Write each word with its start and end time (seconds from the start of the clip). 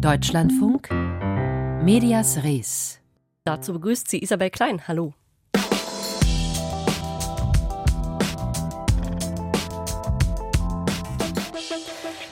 Deutschlandfunk 0.00 0.90
Medias 1.82 2.42
Res. 2.44 3.00
Dazu 3.44 3.72
begrüßt 3.72 4.08
sie 4.08 4.22
Isabel 4.22 4.50
Klein. 4.50 4.86
Hallo. 4.86 5.14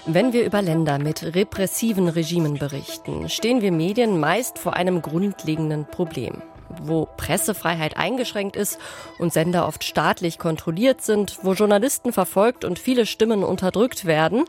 Wenn 0.06 0.34
wir 0.34 0.44
über 0.44 0.60
Länder 0.60 0.98
mit 0.98 1.34
repressiven 1.34 2.08
Regimen 2.08 2.58
berichten, 2.58 3.30
stehen 3.30 3.62
wir 3.62 3.72
Medien 3.72 4.20
meist 4.20 4.58
vor 4.58 4.74
einem 4.74 5.00
grundlegenden 5.00 5.86
Problem 5.86 6.42
wo 6.82 7.08
Pressefreiheit 7.16 7.96
eingeschränkt 7.96 8.56
ist 8.56 8.78
und 9.18 9.32
Sender 9.32 9.66
oft 9.66 9.84
staatlich 9.84 10.38
kontrolliert 10.38 11.02
sind, 11.02 11.38
wo 11.42 11.52
Journalisten 11.52 12.12
verfolgt 12.12 12.64
und 12.64 12.78
viele 12.78 13.06
Stimmen 13.06 13.44
unterdrückt 13.44 14.04
werden, 14.04 14.44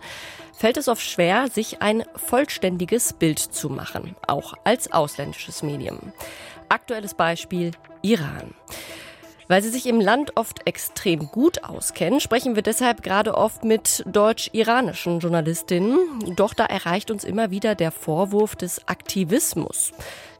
fällt 0.53 0.77
es 0.77 0.87
oft 0.87 1.03
schwer, 1.03 1.47
sich 1.49 1.81
ein 1.81 2.03
vollständiges 2.15 3.13
Bild 3.13 3.39
zu 3.39 3.69
machen, 3.69 4.15
auch 4.27 4.53
als 4.63 4.91
ausländisches 4.91 5.63
Medium. 5.63 6.13
Aktuelles 6.69 7.13
Beispiel 7.13 7.71
Iran. 8.01 8.53
Weil 9.47 9.61
sie 9.61 9.69
sich 9.69 9.85
im 9.85 10.01
Land 10.01 10.37
oft 10.37 10.65
extrem 10.67 11.27
gut 11.27 11.63
auskennen, 11.63 12.19
sprechen 12.19 12.55
wir 12.55 12.63
deshalb 12.63 13.03
gerade 13.03 13.35
oft 13.35 13.63
mit 13.63 14.03
deutsch-iranischen 14.07 15.19
Journalistinnen. 15.19 15.99
Doch 16.35 16.55
da 16.55 16.65
erreicht 16.65 17.11
uns 17.11 17.23
immer 17.23 17.51
wieder 17.51 17.75
der 17.75 17.91
Vorwurf 17.91 18.55
des 18.55 18.87
Aktivismus 18.87 19.93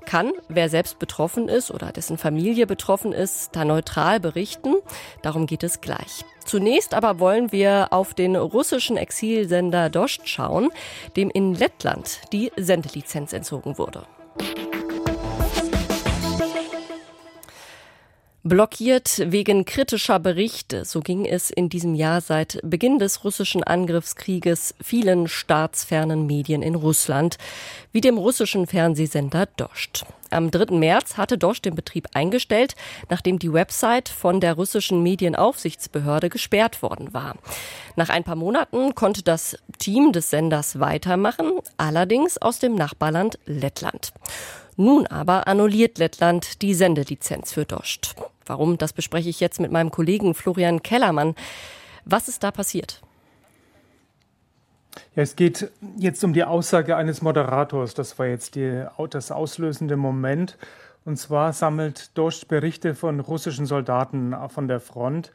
kann, 0.05 0.31
wer 0.47 0.69
selbst 0.69 0.99
betroffen 0.99 1.49
ist 1.49 1.71
oder 1.71 1.91
dessen 1.91 2.17
Familie 2.17 2.67
betroffen 2.67 3.11
ist, 3.11 3.55
da 3.55 3.65
neutral 3.65 4.19
berichten. 4.19 4.75
Darum 5.21 5.45
geht 5.45 5.63
es 5.63 5.81
gleich. 5.81 6.23
Zunächst 6.45 6.93
aber 6.93 7.19
wollen 7.19 7.51
wir 7.51 7.87
auf 7.91 8.13
den 8.13 8.35
russischen 8.35 8.97
Exilsender 8.97 9.89
Dost 9.89 10.29
schauen, 10.29 10.69
dem 11.15 11.29
in 11.29 11.55
Lettland 11.55 12.21
die 12.31 12.51
Sendelizenz 12.55 13.33
entzogen 13.33 13.77
wurde. 13.77 14.03
Blockiert 18.47 19.23
wegen 19.31 19.65
kritischer 19.65 20.19
Berichte, 20.19 20.85
so 20.85 20.99
ging 20.99 21.25
es 21.25 21.49
in 21.49 21.67
diesem 21.67 21.95
Jahr 21.95 22.21
seit 22.21 22.59
Beginn 22.61 22.99
des 22.99 23.23
russischen 23.23 23.63
Angriffskrieges 23.63 24.75
vielen 24.79 25.27
staatsfernen 25.27 26.27
Medien 26.27 26.61
in 26.61 26.75
Russland, 26.75 27.39
wie 27.91 28.01
dem 28.01 28.19
russischen 28.19 28.67
Fernsehsender 28.67 29.47
Dost. 29.57 30.05
Am 30.29 30.51
3. 30.51 30.75
März 30.75 31.17
hatte 31.17 31.39
Dost 31.39 31.65
den 31.65 31.73
Betrieb 31.73 32.07
eingestellt, 32.13 32.75
nachdem 33.09 33.39
die 33.39 33.51
Website 33.51 34.09
von 34.09 34.39
der 34.39 34.53
russischen 34.53 35.01
Medienaufsichtsbehörde 35.01 36.29
gesperrt 36.29 36.83
worden 36.83 37.15
war. 37.15 37.37
Nach 37.95 38.09
ein 38.09 38.23
paar 38.23 38.35
Monaten 38.35 38.93
konnte 38.93 39.23
das 39.23 39.57
Team 39.79 40.11
des 40.11 40.29
Senders 40.29 40.79
weitermachen, 40.79 41.51
allerdings 41.77 42.37
aus 42.37 42.59
dem 42.59 42.75
Nachbarland 42.75 43.39
Lettland. 43.47 44.13
Nun 44.77 45.07
aber 45.07 45.47
annulliert 45.47 45.97
Lettland 45.97 46.61
die 46.61 46.75
Sendelizenz 46.75 47.51
für 47.51 47.65
Dost. 47.65 48.15
Warum, 48.45 48.77
das 48.77 48.93
bespreche 48.93 49.29
ich 49.29 49.39
jetzt 49.39 49.59
mit 49.59 49.71
meinem 49.71 49.91
Kollegen 49.91 50.33
Florian 50.33 50.83
Kellermann. 50.83 51.35
Was 52.05 52.27
ist 52.27 52.43
da 52.43 52.51
passiert? 52.51 53.01
Ja, 55.15 55.23
es 55.23 55.35
geht 55.35 55.71
jetzt 55.97 56.23
um 56.23 56.33
die 56.33 56.43
Aussage 56.43 56.95
eines 56.95 57.21
Moderators. 57.21 57.93
Das 57.93 58.17
war 58.19 58.27
jetzt 58.27 58.55
die, 58.55 58.85
das 59.09 59.31
auslösende 59.31 59.97
Moment. 59.97 60.57
Und 61.05 61.17
zwar 61.17 61.53
sammelt 61.53 62.17
Dost 62.17 62.47
Berichte 62.47 62.95
von 62.95 63.19
russischen 63.19 63.65
Soldaten 63.65 64.35
von 64.49 64.67
der 64.67 64.79
Front. 64.79 65.31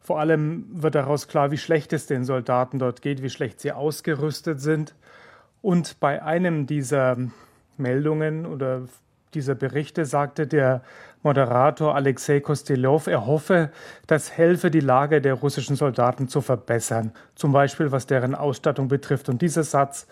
Vor 0.00 0.20
allem 0.20 0.66
wird 0.70 0.94
daraus 0.94 1.26
klar, 1.26 1.50
wie 1.50 1.58
schlecht 1.58 1.92
es 1.92 2.06
den 2.06 2.24
Soldaten 2.24 2.78
dort 2.78 3.02
geht, 3.02 3.22
wie 3.22 3.30
schlecht 3.30 3.60
sie 3.60 3.72
ausgerüstet 3.72 4.60
sind. 4.60 4.94
Und 5.62 5.98
bei 6.00 6.22
einem 6.22 6.66
dieser 6.66 7.16
Meldungen 7.76 8.46
oder 8.46 8.86
dieser 9.34 9.54
Berichte 9.54 10.04
sagte 10.04 10.46
der 10.46 10.82
Moderator 11.26 11.96
Alexei 11.96 12.38
Kostelov, 12.38 13.08
er 13.08 13.26
hoffe, 13.26 13.70
das 14.06 14.30
helfe, 14.38 14.70
die 14.70 14.78
Lage 14.80 15.20
der 15.20 15.34
russischen 15.34 15.74
Soldaten 15.74 16.28
zu 16.28 16.40
verbessern, 16.40 17.10
zum 17.34 17.50
Beispiel 17.52 17.90
was 17.90 18.06
deren 18.06 18.36
Ausstattung 18.36 18.86
betrifft. 18.86 19.28
Und 19.28 19.42
dieser 19.42 19.64
Satz 19.64 20.06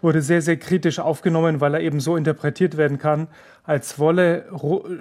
wurde 0.00 0.22
sehr, 0.22 0.42
sehr 0.42 0.58
kritisch 0.58 1.00
aufgenommen, 1.00 1.60
weil 1.60 1.74
er 1.74 1.80
eben 1.80 1.98
so 1.98 2.16
interpretiert 2.16 2.76
werden 2.76 2.98
kann, 2.98 3.26
als 3.64 3.98
wolle 3.98 4.44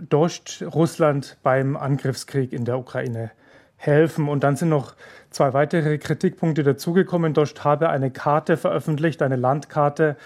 Dost 0.10 0.64
Russland 0.74 1.38
beim 1.44 1.78
Angriffskrieg 1.78 2.52
in 2.52 2.66
der 2.66 2.80
Ukraine 2.80 3.30
helfen. 3.78 4.28
Und 4.28 4.44
dann 4.44 4.56
sind 4.56 4.70
noch 4.70 4.96
zwei 5.30 5.54
weitere 5.54 6.00
Kritikpunkte 6.00 6.64
dazugekommen. 6.64 7.36
Dost 7.36 7.64
habe 7.64 7.90
eine 7.90 8.10
Karte 8.10 8.58
veröffentlicht, 8.58 9.22
eine 9.22 9.36
Landkarte 9.36 10.18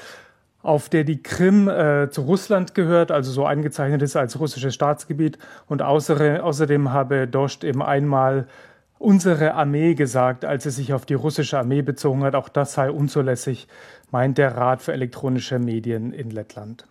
auf 0.64 0.88
der 0.88 1.04
die 1.04 1.22
Krim 1.22 1.68
äh, 1.68 2.10
zu 2.10 2.22
Russland 2.22 2.74
gehört, 2.74 3.12
also 3.12 3.32
so 3.32 3.46
eingezeichnet 3.46 4.02
ist 4.02 4.16
als 4.16 4.40
russisches 4.40 4.74
Staatsgebiet. 4.74 5.38
Und 5.68 5.82
außer, 5.82 6.44
außerdem 6.44 6.92
habe 6.92 7.28
Dost 7.28 7.64
eben 7.64 7.84
einmal 7.84 8.48
unsere 8.98 9.56
Armee 9.56 9.94
gesagt, 9.94 10.46
als 10.46 10.66
er 10.66 10.72
sich 10.72 10.94
auf 10.94 11.06
die 11.06 11.16
russische 11.16 11.60
Armee 11.60 11.82
bezogen 11.82 12.24
hat. 12.24 12.36
Auch 12.36 12.48
das 12.48 12.74
sei 12.74 12.90
unzulässig, 12.90 13.68
meint 14.12 14.38
der 14.38 14.56
Rat 14.56 14.82
für 14.82 14.94
elektronische 14.94 15.60
Medien 15.60 16.14
in 16.14 16.32
Lettland. 16.32 16.86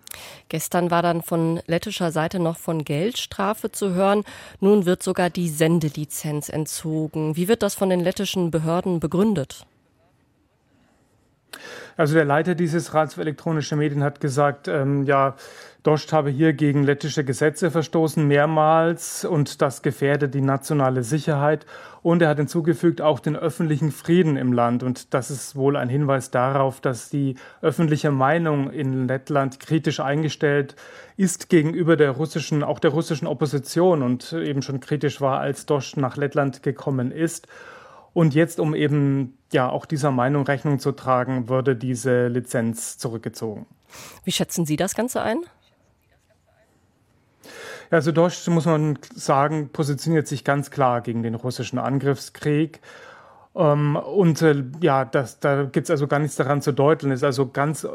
Gestern 0.50 0.90
war 0.90 1.00
dann 1.00 1.22
von 1.22 1.60
lettischer 1.66 2.10
Seite 2.10 2.38
noch 2.38 2.58
von 2.58 2.84
Geldstrafe 2.84 3.72
zu 3.72 3.94
hören. 3.94 4.24
Nun 4.60 4.84
wird 4.84 5.02
sogar 5.02 5.30
die 5.30 5.48
Sendelizenz 5.48 6.50
entzogen. 6.50 7.36
Wie 7.36 7.48
wird 7.48 7.62
das 7.62 7.74
von 7.74 7.88
den 7.88 8.00
lettischen 8.00 8.50
Behörden 8.50 9.00
begründet? 9.00 9.64
Also 11.97 12.14
der 12.14 12.25
Leiter 12.25 12.54
dieses 12.54 12.94
Rats 12.94 13.14
für 13.14 13.20
elektronische 13.20 13.76
Medien 13.76 14.03
hat 14.03 14.20
gesagt, 14.20 14.69
ähm, 14.69 15.04
ja, 15.04 15.34
Dost 15.82 16.12
habe 16.12 16.30
hier 16.30 16.53
gegen 16.53 16.84
lettische 16.84 17.25
Gesetze 17.25 17.72
verstoßen, 17.72 18.25
mehrmals, 18.25 19.25
und 19.25 19.60
das 19.60 19.82
gefährde 19.82 20.28
die 20.28 20.41
nationale 20.41 21.02
Sicherheit. 21.02 21.66
Und 22.02 22.22
er 22.22 22.28
hat 22.28 22.38
hinzugefügt, 22.38 23.00
auch 23.00 23.19
den 23.19 23.36
öffentlichen 23.36 23.91
Frieden 23.91 24.36
im 24.36 24.52
Land. 24.52 24.84
Und 24.84 25.12
das 25.12 25.32
ist 25.32 25.56
wohl 25.56 25.76
ein 25.76 25.88
Hinweis 25.88 26.31
darauf, 26.31 26.81
dass 26.81 27.10
die 27.10 27.34
öffentliche 27.62 28.12
Meinung 28.12 28.70
in 28.70 29.08
Lettland 29.08 29.58
kritisch 29.58 29.98
eingestellt 29.98 30.76
ist 31.16 31.48
gegenüber 31.48 31.97
der 31.97 32.12
russischen, 32.12 32.62
auch 32.62 32.78
der 32.78 32.92
russischen 32.92 33.26
Opposition 33.26 34.02
und 34.02 34.32
eben 34.32 34.62
schon 34.62 34.78
kritisch 34.78 35.20
war, 35.20 35.41
als 35.41 35.66
Dost 35.66 35.97
nach 35.97 36.16
Lettland 36.16 36.62
gekommen 36.62 37.10
ist. 37.10 37.48
Und 38.12 38.34
jetzt, 38.34 38.60
um 38.60 38.75
eben 38.75 39.38
ja 39.54 39.68
auch 39.68 39.86
dieser 39.86 40.10
Meinung 40.10 40.44
Rechnung 40.44 40.78
zu 40.78 40.92
tragen, 40.92 41.48
würde 41.48 41.76
diese 41.76 42.28
Lizenz 42.28 42.98
zurückgezogen. 42.98 43.66
Wie 44.24 44.32
schätzen 44.32 44.66
Sie 44.66 44.76
das 44.76 44.94
Ganze 44.94 45.22
ein? 45.22 45.38
Also 47.90 48.10
Deutsch, 48.10 48.48
muss 48.48 48.64
man 48.64 48.98
sagen, 49.14 49.68
positioniert 49.68 50.26
sich 50.26 50.44
ganz 50.44 50.70
klar 50.70 51.02
gegen 51.02 51.22
den 51.22 51.34
russischen 51.34 51.78
Angriffskrieg. 51.78 52.80
Ähm, 53.54 53.96
und 53.96 54.40
äh, 54.40 54.64
ja, 54.80 55.04
das, 55.04 55.40
da 55.40 55.64
gibt 55.64 55.84
es 55.84 55.90
also 55.90 56.06
gar 56.06 56.19
nichts 56.19 56.36
daran 56.36 56.62
zu 56.62 56.72
deuteln. 56.72 57.12
Ist 57.12 57.22
also 57.22 57.48
ganz 57.48 57.84
äh, 57.84 57.88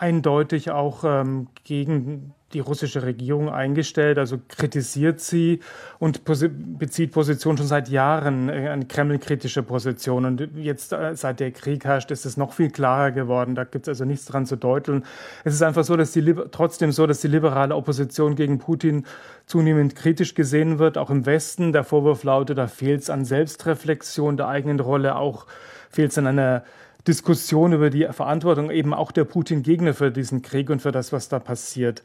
eindeutig 0.00 0.70
auch 0.70 1.04
ähm, 1.04 1.48
gegen 1.64 2.34
die 2.52 2.60
russische 2.60 3.04
Regierung 3.04 3.48
eingestellt, 3.48 4.18
also 4.18 4.38
kritisiert 4.48 5.20
sie 5.20 5.60
und 6.00 6.22
bezieht 6.24 7.12
Position 7.12 7.56
schon 7.56 7.66
seit 7.66 7.88
Jahren, 7.88 8.48
äh, 8.48 8.70
eine 8.70 8.86
kremlkritische 8.86 9.62
Position. 9.62 10.24
Und 10.24 10.56
jetzt, 10.56 10.92
äh, 10.92 11.14
seit 11.14 11.38
der 11.38 11.52
Krieg 11.52 11.84
herrscht, 11.84 12.10
ist 12.10 12.26
es 12.26 12.36
noch 12.36 12.54
viel 12.54 12.70
klarer 12.70 13.12
geworden. 13.12 13.54
Da 13.54 13.64
gibt 13.64 13.86
es 13.86 13.90
also 13.90 14.04
nichts 14.04 14.24
dran 14.24 14.46
zu 14.46 14.56
deuteln. 14.56 15.04
Es 15.44 15.54
ist 15.54 15.62
einfach 15.62 15.84
so, 15.84 15.96
dass 15.96 16.12
die 16.12 16.34
trotzdem 16.50 16.92
so, 16.92 17.06
dass 17.06 17.20
die 17.20 17.28
liberale 17.28 17.76
Opposition 17.76 18.34
gegen 18.34 18.58
Putin 18.58 19.04
zunehmend 19.46 19.94
kritisch 19.94 20.34
gesehen 20.34 20.78
wird, 20.78 20.98
auch 20.98 21.10
im 21.10 21.26
Westen. 21.26 21.72
Der 21.72 21.84
Vorwurf 21.84 22.24
lautet, 22.24 22.58
da 22.58 22.66
fehlt 22.66 23.02
es 23.02 23.10
an 23.10 23.24
Selbstreflexion 23.24 24.36
der 24.36 24.48
eigenen 24.48 24.80
Rolle, 24.80 25.16
auch 25.16 25.46
fehlt 25.90 26.10
es 26.10 26.18
an 26.18 26.26
einer 26.26 26.64
Diskussion 27.06 27.72
über 27.72 27.90
die 27.90 28.06
Verantwortung 28.10 28.70
eben 28.70 28.94
auch 28.94 29.12
der 29.12 29.24
Putin-Gegner 29.24 29.94
für 29.94 30.10
diesen 30.10 30.42
Krieg 30.42 30.70
und 30.70 30.82
für 30.82 30.92
das, 30.92 31.12
was 31.12 31.28
da 31.28 31.38
passiert. 31.38 32.02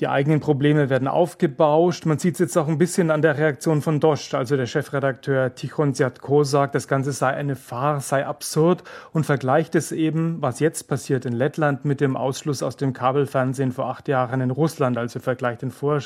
Die 0.00 0.08
eigenen 0.08 0.40
Probleme 0.40 0.88
werden 0.88 1.06
aufgebauscht. 1.06 2.06
Man 2.06 2.18
sieht 2.18 2.34
es 2.34 2.40
jetzt 2.40 2.56
auch 2.56 2.66
ein 2.66 2.78
bisschen 2.78 3.10
an 3.10 3.22
der 3.22 3.36
Reaktion 3.36 3.82
von 3.82 4.00
Dosch. 4.00 4.32
Also 4.34 4.56
der 4.56 4.66
Chefredakteur 4.66 5.54
Tichon 5.54 5.94
Ziatko 5.94 6.44
sagt, 6.44 6.74
das 6.74 6.88
Ganze 6.88 7.12
sei 7.12 7.28
eine 7.28 7.56
Farce, 7.56 8.08
sei 8.08 8.26
absurd 8.26 8.82
und 9.12 9.26
vergleicht 9.26 9.74
es 9.74 9.92
eben, 9.92 10.40
was 10.40 10.60
jetzt 10.60 10.88
passiert 10.88 11.26
in 11.26 11.34
Lettland, 11.34 11.84
mit 11.84 12.00
dem 12.00 12.16
Ausschluss 12.16 12.62
aus 12.62 12.76
dem 12.76 12.94
Kabelfernsehen 12.94 13.70
vor 13.70 13.86
acht 13.86 14.08
Jahren 14.08 14.40
in 14.40 14.50
Russland. 14.50 14.96
Also 14.96 15.20
vergleicht 15.20 15.62
den 15.62 15.70
Vor 15.70 16.00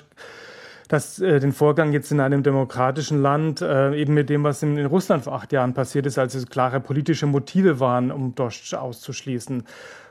das, 0.89 1.19
äh, 1.19 1.41
den 1.41 1.53
Vorgang 1.53 1.93
jetzt 1.93 2.13
in 2.13 2.21
einem 2.21 2.43
demokratischen 2.43 3.21
Land 3.23 3.61
äh, 3.61 3.95
eben 3.95 4.15
mit 4.15 4.29
dem, 4.29 4.45
was 4.45 4.63
in, 4.63 4.77
in, 4.77 4.87
Russland 4.87 5.25
vor 5.25 5.35
acht 5.35 5.53
Jahren 5.53 5.75
passiert 5.75 6.07
ist, 6.07 6.19
als 6.19 6.35
es 6.35 6.47
klare 6.47 6.81
politische 6.81 7.27
Motive 7.27 7.81
waren, 7.81 8.11
um 8.11 8.35
Dosch 8.35 8.75
auszuschließen 8.75 9.65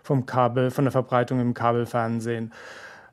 vom 0.04 0.26
Kabel, 0.26 0.72
von 0.72 0.86
der 0.86 0.92
Verbreitung 0.92 1.40
im 1.40 1.54
Kabelfernsehen. 1.54 2.52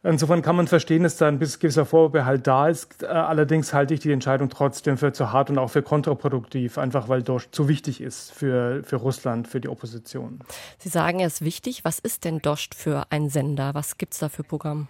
Insofern 0.05 0.43
kann 0.43 0.57
man 0.57 0.67
verstehen, 0.67 1.05
dass 1.05 1.17
da 1.17 1.29
ein 1.29 1.39
gewisser 1.39 1.87
Vorbehalt 1.87 2.49
da 2.49 2.69
ist. 2.69 3.05
Äh, 3.05 3.07
allerdings 3.07 3.73
halte 3.73 3.95
ich 3.95 4.01
die 4.01 4.11
Entscheidung 4.11 4.49
trotzdem 4.49 4.99
für 4.99 5.13
zu 5.13 5.33
hart 5.33 5.49
und 5.49 5.59
auch 5.59 5.71
für 5.71 5.83
kontraproduktiv, 5.83 6.77
einfach 6.77 7.09
weil 7.09 7.23
Dosch 7.23 7.51
zu 7.53 7.69
wichtig 7.69 8.01
ist 8.01 8.33
für, 8.33 8.83
für 8.83 8.97
Russland, 8.97 9.47
für 9.47 9.61
die 9.61 9.69
Opposition. 9.69 10.41
Sie 10.79 10.89
sagen, 10.89 11.21
er 11.21 11.29
ist 11.29 11.45
wichtig. 11.45 11.85
Was 11.85 12.01
ist 12.01 12.25
denn 12.25 12.41
Dost 12.41 12.75
für 12.75 13.07
ein 13.11 13.29
Sender? 13.29 13.75
Was 13.75 13.97
gibt 13.97 14.15
es 14.15 14.19
da 14.19 14.29
für 14.29 14.43
Programm? 14.43 14.89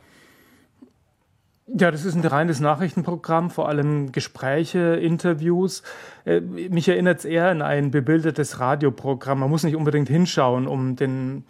Ja, 1.75 1.91
das 1.91 2.05
ist 2.05 2.15
ein 2.15 2.25
reines 2.25 2.61
Nachrichtenprogramm, 2.61 3.49
vor 3.49 3.69
allem 3.69 4.13
Gespräche, 4.13 4.97
Interviews. 4.97 5.83
Äh, 6.27 6.41
mich 6.41 6.87
erinnert 6.87 7.21
es 7.21 7.25
eher 7.25 7.49
an 7.49 7.63
ein 7.63 7.91
bebildertes 7.91 8.61
Radioprogramm. 8.61 9.41
Man 9.41 9.49
muss 9.49 9.63
nicht 9.63 9.77
unbedingt 9.77 10.09
hinschauen, 10.09 10.67
um 10.67 10.97
den 10.97 11.45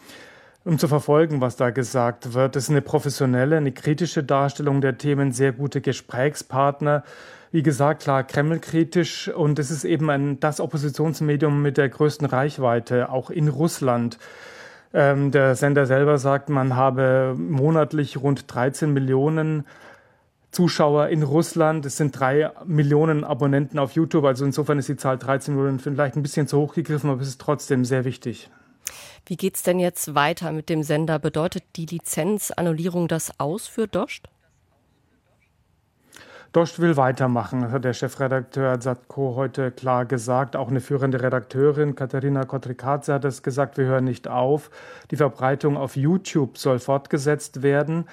um 0.65 0.79
zu 0.79 0.87
verfolgen, 0.87 1.41
was 1.41 1.57
da 1.57 1.71
gesagt 1.71 2.35
wird. 2.35 2.55
Das 2.55 2.65
ist 2.65 2.71
eine 2.71 2.83
professionelle, 2.83 3.57
eine 3.57 3.73
kritische 3.73 4.23
Darstellung 4.23 4.81
der 4.81 4.97
Themen, 4.97 5.33
sehr 5.33 5.51
gute 5.51 5.81
Gesprächspartner. 5.81 7.03
Wie 7.51 7.65
gesagt, 7.65 8.05
klar, 8.05 8.23
Kreml-kritisch 8.23 9.29
und 9.29 9.59
es 9.59 9.73
ist 9.73 9.83
eben 9.83 10.09
ein, 10.09 10.39
das 10.39 10.61
Oppositionsmedium 10.61 11.63
mit 11.63 11.79
der 11.79 11.89
größten 11.89 12.29
Reichweite, 12.29 13.11
auch 13.11 13.29
in 13.29 13.49
Russland. 13.49 14.19
Ähm, 14.95 15.33
der 15.33 15.57
Sender 15.57 15.87
selber 15.87 16.19
sagt, 16.19 16.49
man 16.49 16.77
habe 16.77 17.35
monatlich 17.37 18.19
rund 18.19 18.45
13 18.55 18.93
Millionen 18.93 19.65
Zuschauer 20.52 21.08
in 21.08 21.22
Russland. 21.22 21.84
Es 21.87 21.96
sind 21.96 22.19
drei 22.19 22.50
Millionen 22.64 23.25
Abonnenten 23.25 23.78
auf 23.78 23.93
YouTube. 23.93 24.25
Also 24.25 24.44
insofern 24.44 24.78
ist 24.78 24.88
die 24.88 24.96
Zahl 24.96 25.19
13 25.19 25.54
Millionen 25.54 25.81
vielleicht 25.81 26.14
ein 26.14 26.22
bisschen 26.22 26.46
zu 26.46 26.58
hoch 26.58 26.75
gegriffen, 26.75 27.10
aber 27.10 27.22
es 27.22 27.28
ist 27.28 27.40
trotzdem 27.40 27.84
sehr 27.84 28.04
wichtig. 28.04 28.50
Wie 29.25 29.37
geht 29.37 29.56
es 29.56 29.62
denn 29.62 29.78
jetzt 29.78 30.14
weiter 30.14 30.52
mit 30.52 30.69
dem 30.69 30.82
Sender? 30.82 31.19
Bedeutet 31.19 31.64
die 31.76 31.87
Lizenzannullierung 31.87 33.08
das 33.08 33.38
aus 33.40 33.66
für 33.66 33.88
Dost? 33.88 34.28
Dost 36.52 36.81
will 36.81 36.99
weitermachen, 36.99 37.72
hat 37.72 37.84
der 37.84 37.94
Chefredakteur 37.94 38.78
Satko 38.78 39.37
heute 39.37 39.70
klar 39.70 40.04
gesagt. 40.04 40.54
Auch 40.54 40.69
eine 40.69 40.82
führende 40.82 41.22
Redakteurin, 41.22 41.94
Katharina 41.94 42.44
Kotrikadze, 42.44 43.14
hat 43.14 43.25
es 43.25 43.43
gesagt, 43.43 43.78
wir 43.78 43.87
hören 43.87 44.04
nicht 44.04 44.28
auf. 44.28 44.70
Die 45.10 45.16
Verbreitung 45.16 45.78
auf 45.78 45.96
YouTube 45.96 46.58
soll 46.58 46.78
fortgesetzt 46.78 47.62
werden. 47.62 48.04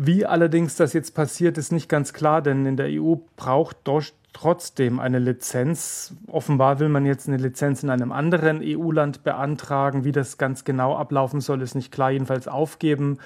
Wie 0.00 0.24
allerdings 0.24 0.76
das 0.76 0.92
jetzt 0.92 1.16
passiert, 1.16 1.58
ist 1.58 1.72
nicht 1.72 1.88
ganz 1.88 2.12
klar, 2.12 2.40
denn 2.40 2.66
in 2.66 2.76
der 2.76 2.86
EU 2.86 3.16
braucht 3.34 3.78
Dost 3.82 4.14
trotzdem 4.32 5.00
eine 5.00 5.18
Lizenz. 5.18 6.14
Offenbar 6.28 6.78
will 6.78 6.88
man 6.88 7.04
jetzt 7.04 7.26
eine 7.26 7.36
Lizenz 7.36 7.82
in 7.82 7.90
einem 7.90 8.12
anderen 8.12 8.60
EU-Land 8.62 9.24
beantragen. 9.24 10.04
Wie 10.04 10.12
das 10.12 10.38
ganz 10.38 10.62
genau 10.62 10.94
ablaufen 10.94 11.40
soll, 11.40 11.62
ist 11.62 11.74
nicht 11.74 11.90
klar. 11.90 12.12
Jedenfalls 12.12 12.46
aufgeben 12.46 13.18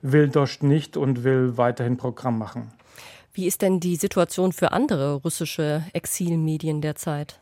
will 0.00 0.30
Dost 0.30 0.62
nicht 0.62 0.96
und 0.96 1.22
will 1.22 1.58
weiterhin 1.58 1.98
Programm 1.98 2.38
machen. 2.38 2.72
Wie 3.34 3.46
ist 3.46 3.60
denn 3.60 3.78
die 3.78 3.96
Situation 3.96 4.52
für 4.52 4.72
andere 4.72 5.16
russische 5.16 5.82
Exilmedien 5.92 6.80
derzeit? 6.80 7.38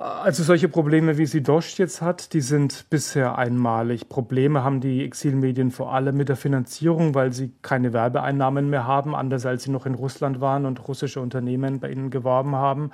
Also 0.00 0.44
solche 0.44 0.68
Probleme, 0.68 1.18
wie 1.18 1.26
sie 1.26 1.42
Dosch 1.42 1.76
jetzt 1.76 2.02
hat, 2.02 2.32
die 2.32 2.40
sind 2.40 2.88
bisher 2.88 3.36
einmalig. 3.36 4.08
Probleme 4.08 4.62
haben 4.62 4.80
die 4.80 5.04
Exilmedien 5.04 5.72
vor 5.72 5.92
allem 5.92 6.16
mit 6.16 6.28
der 6.28 6.36
Finanzierung, 6.36 7.16
weil 7.16 7.32
sie 7.32 7.50
keine 7.62 7.92
Werbeeinnahmen 7.92 8.70
mehr 8.70 8.86
haben, 8.86 9.16
anders 9.16 9.44
als 9.44 9.64
sie 9.64 9.72
noch 9.72 9.86
in 9.86 9.96
Russland 9.96 10.40
waren 10.40 10.66
und 10.66 10.86
russische 10.86 11.20
Unternehmen 11.20 11.80
bei 11.80 11.90
ihnen 11.90 12.10
geworben 12.10 12.54
haben. 12.54 12.92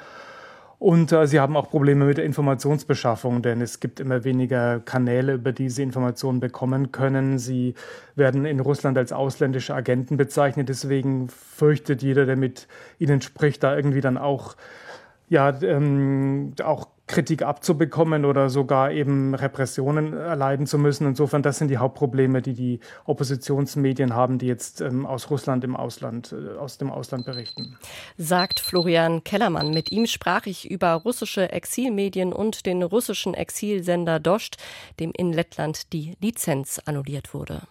Und 0.79 1.13
äh, 1.13 1.27
sie 1.27 1.41
haben 1.41 1.59
auch 1.59 1.69
Probleme 1.69 2.07
mit 2.07 2.17
der 2.17 2.25
Informationsbeschaffung, 2.25 3.43
denn 3.43 3.61
es 3.61 3.81
gibt 3.81 4.01
immer 4.01 4.25
weniger 4.25 4.81
Kanäle, 4.81 5.35
über 5.35 5.53
die 5.53 5.69
sie 5.69 5.83
Informationen 5.83 6.41
bekommen 6.41 6.91
können. 6.91 7.39
Sie 7.39 7.75
werden 8.17 8.47
in 8.47 8.61
Russland 8.61 8.97
als 8.97 9.13
ausländische 9.13 9.75
Agenten 9.75 10.17
bezeichnet. 10.17 10.71
Deswegen 10.71 11.29
fürchtet 11.29 12.03
jeder, 12.03 12.25
der 12.25 12.37
mit 12.37 12.67
ihnen 12.99 13.21
spricht, 13.21 13.63
da 13.63 13.77
irgendwie 13.77 14.01
dann 14.01 14.17
auch 14.17 14.57
ja, 15.29 15.55
ähm, 15.63 16.53
auch 16.63 16.94
Kritik 17.07 17.43
abzubekommen 17.43 18.25
oder 18.25 18.49
sogar 18.49 18.91
eben 18.91 19.35
Repressionen 19.35 20.15
erleiden 20.15 20.67
zu 20.67 20.79
müssen. 20.79 21.07
Insofern, 21.07 21.43
das 21.43 21.59
sind 21.59 21.69
die 21.69 21.77
Hauptprobleme, 21.77 22.41
die 22.41 22.55
die 22.55 22.81
Oppositionsmedien 23.05 24.15
haben, 24.15 24.39
die 24.39 24.47
jetzt 24.47 24.81
ähm, 24.81 25.05
aus 25.05 25.31
Russland 25.31 25.65
im 25.65 25.77
Ausland, 25.77 26.33
äh, 26.33 26.57
aus 26.57 26.79
dem 26.79 26.91
Ausland 26.91 27.27
berichten. 27.27 27.77
Sagt 28.17 28.61
Florian 28.61 29.23
Kellermann. 29.23 29.71
Mit 29.71 29.93
ihm 29.93 30.07
sprach 30.07 30.47
ich 30.47 30.71
über 30.71 30.93
russische 30.93 31.53
Exilmedien 31.53 32.33
und 32.33 32.65
den 32.65 32.83
russischen 32.83 33.35
Exilsender 33.35 34.19
Dost, 34.19 34.57
dem 34.99 35.13
in 35.15 35.33
Lettland 35.33 35.93
die 35.93 36.17
Lizenz 36.21 36.81
annulliert 36.85 37.35
wurde. 37.35 37.63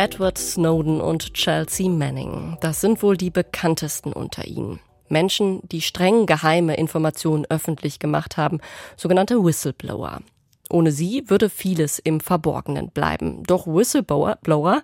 Edward 0.00 0.38
Snowden 0.38 0.98
und 0.98 1.34
Chelsea 1.34 1.86
Manning. 1.86 2.56
Das 2.62 2.80
sind 2.80 3.02
wohl 3.02 3.18
die 3.18 3.28
bekanntesten 3.28 4.14
unter 4.14 4.46
ihnen. 4.46 4.80
Menschen, 5.10 5.60
die 5.68 5.82
streng 5.82 6.24
geheime 6.24 6.74
Informationen 6.76 7.44
öffentlich 7.50 7.98
gemacht 7.98 8.38
haben, 8.38 8.60
sogenannte 8.96 9.44
Whistleblower. 9.44 10.22
Ohne 10.70 10.90
sie 10.90 11.24
würde 11.26 11.50
vieles 11.50 11.98
im 11.98 12.20
Verborgenen 12.20 12.88
bleiben. 12.88 13.42
Doch 13.42 13.66
Whistleblower 13.66 14.80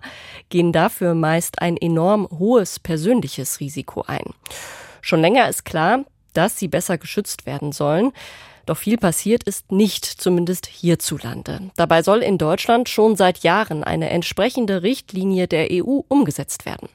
gehen 0.49 0.71
dafür 0.71 1.15
meist 1.15 1.63
ein 1.63 1.77
enorm 1.77 2.27
hohes 2.37 2.79
persönliches 2.79 3.59
Risiko 3.59 4.03
ein. 4.05 4.35
Schon 5.01 5.21
länger 5.21 5.49
ist 5.49 5.65
klar, 5.65 6.05
dass 6.33 6.59
sie 6.59 6.67
besser 6.67 6.99
geschützt 6.99 7.47
werden 7.47 7.71
sollen. 7.71 8.11
Doch 8.67 8.77
viel 8.77 8.97
passiert 8.97 9.43
ist 9.43 9.71
nicht, 9.71 10.03
zumindest 10.03 10.65
hierzulande. 10.65 11.71
Dabei 11.77 12.03
soll 12.03 12.21
in 12.21 12.37
Deutschland 12.37 12.89
schon 12.89 13.15
seit 13.15 13.39
Jahren 13.39 13.85
eine 13.85 14.09
entsprechende 14.09 14.83
Richtlinie 14.83 15.47
der 15.47 15.69
EU 15.71 16.01
umgesetzt 16.09 16.65
werden. 16.65 16.89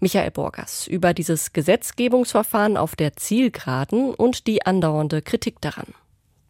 Michael 0.00 0.30
Borgers 0.30 0.86
über 0.86 1.12
dieses 1.12 1.52
Gesetzgebungsverfahren 1.52 2.78
auf 2.78 2.96
der 2.96 3.16
Zielgeraden 3.16 4.14
und 4.14 4.46
die 4.46 4.64
andauernde 4.64 5.20
Kritik 5.20 5.60
daran. 5.60 5.88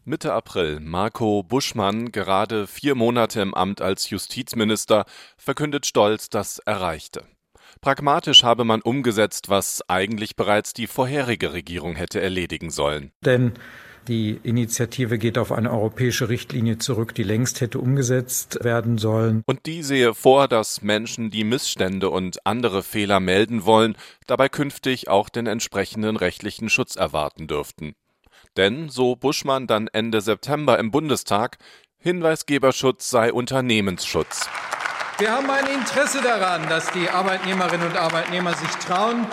Mitte 0.04 0.32
April, 0.32 0.78
Marco 0.78 1.42
Buschmann, 1.42 2.12
gerade 2.12 2.68
vier 2.68 2.94
Monate 2.94 3.40
im 3.40 3.54
Amt 3.54 3.80
als 3.80 4.08
Justizminister, 4.08 5.04
verkündet 5.36 5.84
stolz 5.84 6.30
das 6.30 6.60
Erreichte. 6.60 7.24
Pragmatisch 7.80 8.44
habe 8.44 8.64
man 8.64 8.82
umgesetzt, 8.82 9.48
was 9.48 9.82
eigentlich 9.88 10.36
bereits 10.36 10.74
die 10.74 10.86
vorherige 10.86 11.52
Regierung 11.52 11.96
hätte 11.96 12.20
erledigen 12.20 12.70
sollen. 12.70 13.10
Denn 13.24 13.54
die 14.08 14.40
Initiative 14.42 15.18
geht 15.18 15.38
auf 15.38 15.52
eine 15.52 15.70
europäische 15.70 16.28
Richtlinie 16.28 16.78
zurück, 16.78 17.14
die 17.14 17.22
längst 17.22 17.60
hätte 17.60 17.78
umgesetzt 17.78 18.62
werden 18.62 18.98
sollen. 18.98 19.42
Und 19.46 19.66
die 19.66 19.82
sehe 19.82 20.14
vor, 20.14 20.48
dass 20.48 20.82
Menschen, 20.82 21.30
die 21.30 21.44
Missstände 21.44 22.10
und 22.10 22.46
andere 22.46 22.82
Fehler 22.82 23.20
melden 23.20 23.64
wollen, 23.64 23.96
dabei 24.26 24.48
künftig 24.48 25.08
auch 25.08 25.28
den 25.28 25.46
entsprechenden 25.46 26.16
rechtlichen 26.16 26.68
Schutz 26.68 26.96
erwarten 26.96 27.46
dürften. 27.46 27.94
Denn, 28.56 28.88
so 28.88 29.16
Buschmann 29.16 29.66
dann 29.66 29.88
Ende 29.88 30.20
September 30.20 30.78
im 30.78 30.90
Bundestag, 30.90 31.58
Hinweisgeberschutz 31.98 33.10
sei 33.10 33.32
Unternehmensschutz. 33.32 34.48
Wir 35.18 35.32
haben 35.32 35.50
ein 35.50 35.66
Interesse 35.66 36.22
daran, 36.22 36.66
dass 36.70 36.90
die 36.92 37.10
Arbeitnehmerinnen 37.10 37.88
und 37.88 37.96
Arbeitnehmer 37.96 38.54
sich 38.54 38.70
trauen, 38.70 39.26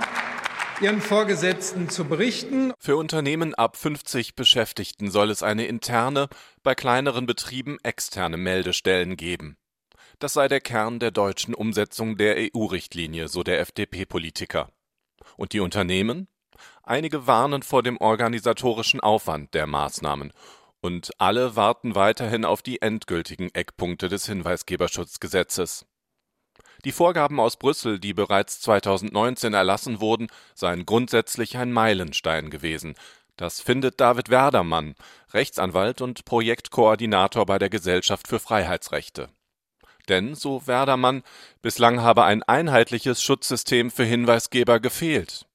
ihren 0.81 1.01
Vorgesetzten 1.01 1.89
zu 1.89 2.05
berichten. 2.05 2.73
Für 2.79 2.97
Unternehmen 2.97 3.55
ab 3.55 3.77
50 3.77 4.35
Beschäftigten 4.35 5.11
soll 5.11 5.29
es 5.31 5.43
eine 5.43 5.65
interne, 5.65 6.27
bei 6.63 6.75
kleineren 6.75 7.25
Betrieben 7.25 7.77
externe 7.83 8.37
Meldestellen 8.37 9.17
geben. 9.17 9.57
Das 10.19 10.33
sei 10.33 10.47
der 10.47 10.61
Kern 10.61 10.99
der 10.99 11.11
deutschen 11.11 11.53
Umsetzung 11.53 12.17
der 12.17 12.35
EU-Richtlinie, 12.37 13.27
so 13.27 13.43
der 13.43 13.59
FDP-Politiker. 13.59 14.71
Und 15.35 15.53
die 15.53 15.59
Unternehmen? 15.59 16.27
Einige 16.83 17.27
warnen 17.27 17.61
vor 17.61 17.83
dem 17.83 17.97
organisatorischen 17.97 18.99
Aufwand 18.99 19.53
der 19.53 19.67
Maßnahmen 19.67 20.33
und 20.81 21.11
alle 21.17 21.55
warten 21.55 21.95
weiterhin 21.95 22.45
auf 22.45 22.61
die 22.61 22.81
endgültigen 22.81 23.49
Eckpunkte 23.53 24.09
des 24.09 24.25
Hinweisgeberschutzgesetzes. 24.25 25.85
Die 26.87 26.93
Vorgaben 26.93 27.41
aus 27.41 27.57
Brüssel, 27.57 27.99
die 27.99 28.13
bereits 28.13 28.61
2019 28.61 29.53
erlassen 29.53 29.99
wurden, 29.99 30.29
seien 30.53 30.85
grundsätzlich 30.85 31.57
ein 31.57 31.73
Meilenstein 31.73 32.49
gewesen. 32.49 32.95
Das 33.35 33.59
findet 33.59 33.99
David 33.99 34.29
Werdermann, 34.29 34.95
Rechtsanwalt 35.33 35.99
und 35.99 36.23
Projektkoordinator 36.23 37.45
bei 37.45 37.59
der 37.59 37.69
Gesellschaft 37.69 38.29
für 38.29 38.39
Freiheitsrechte. 38.39 39.27
Denn, 40.07 40.33
so 40.33 40.65
Werdermann, 40.65 41.23
bislang 41.61 42.03
habe 42.03 42.23
ein 42.23 42.41
einheitliches 42.43 43.21
Schutzsystem 43.21 43.91
für 43.91 44.05
Hinweisgeber 44.05 44.79
gefehlt. 44.79 45.45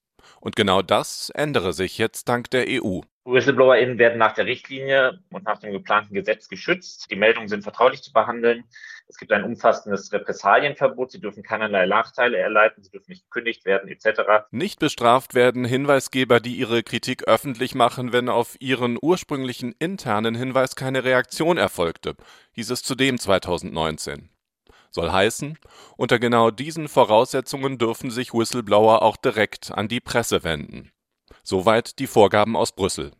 Und 0.41 0.55
genau 0.55 0.83
das 0.83 1.31
ändere 1.31 1.73
sich 1.73 1.97
jetzt 1.97 2.29
dank 2.29 2.51
der 2.51 2.67
EU. 2.69 3.01
WhistleblowerInnen 3.25 3.99
werden 3.99 4.19
nach 4.19 4.35
der 4.35 4.47
Richtlinie 4.47 5.21
und 5.31 5.45
nach 5.45 5.59
dem 5.59 5.73
geplanten 5.73 6.13
Gesetz 6.13 6.49
geschützt. 6.49 7.11
Die 7.11 7.17
Meldungen 7.17 7.49
sind 7.49 7.63
vertraulich 7.63 8.03
zu 8.03 8.13
behandeln. 8.13 8.65
Es 9.13 9.19
gibt 9.19 9.31
ein 9.33 9.45
umfassendes 9.45 10.11
Repressalienverbot. 10.11 11.11
Sie 11.11 11.21
dürfen 11.21 11.43
keinerlei 11.43 11.85
Nachteile 11.85 12.39
erleiden. 12.39 12.83
Sie 12.83 12.91
dürfen 12.91 13.11
nicht 13.11 13.25
gekündigt 13.25 13.67
werden, 13.67 13.91
etc. 13.91 14.47
Nicht 14.51 14.79
bestraft 14.79 15.35
werden 15.35 15.67
Hinweisgeber, 15.67 16.41
die 16.41 16.57
ihre 16.57 16.83
Kritik 16.83 17.29
öffentlich 17.29 17.75
machen, 17.75 18.15
wenn 18.15 18.31
auf 18.31 18.57
ihren 18.59 18.99
ursprünglichen 19.01 19.75
internen 19.79 20.35
Hinweis 20.35 20.77
keine 20.77 21.05
Reaktion 21.05 21.59
erfolgte, 21.59 22.17
hieß 22.53 22.71
es 22.71 22.83
zudem 22.83 23.19
2019. 23.19 24.31
Soll 24.91 25.13
heißen, 25.13 25.59
unter 25.99 26.19
genau 26.19 26.51
diesen 26.51 26.89
Voraussetzungen 26.89 27.77
dürfen 27.77 28.11
sich 28.11 28.33
Whistleblower 28.33 29.03
auch 29.03 29.19
direkt 29.19 29.73
an 29.73 29.89
die 29.89 30.01
Presse 30.01 30.43
wenden. 30.43 30.91
Soweit 31.43 31.99
die 31.99 32.07
Vorgaben 32.07 32.57
aus 32.57 32.73
Brüssel. 32.73 33.13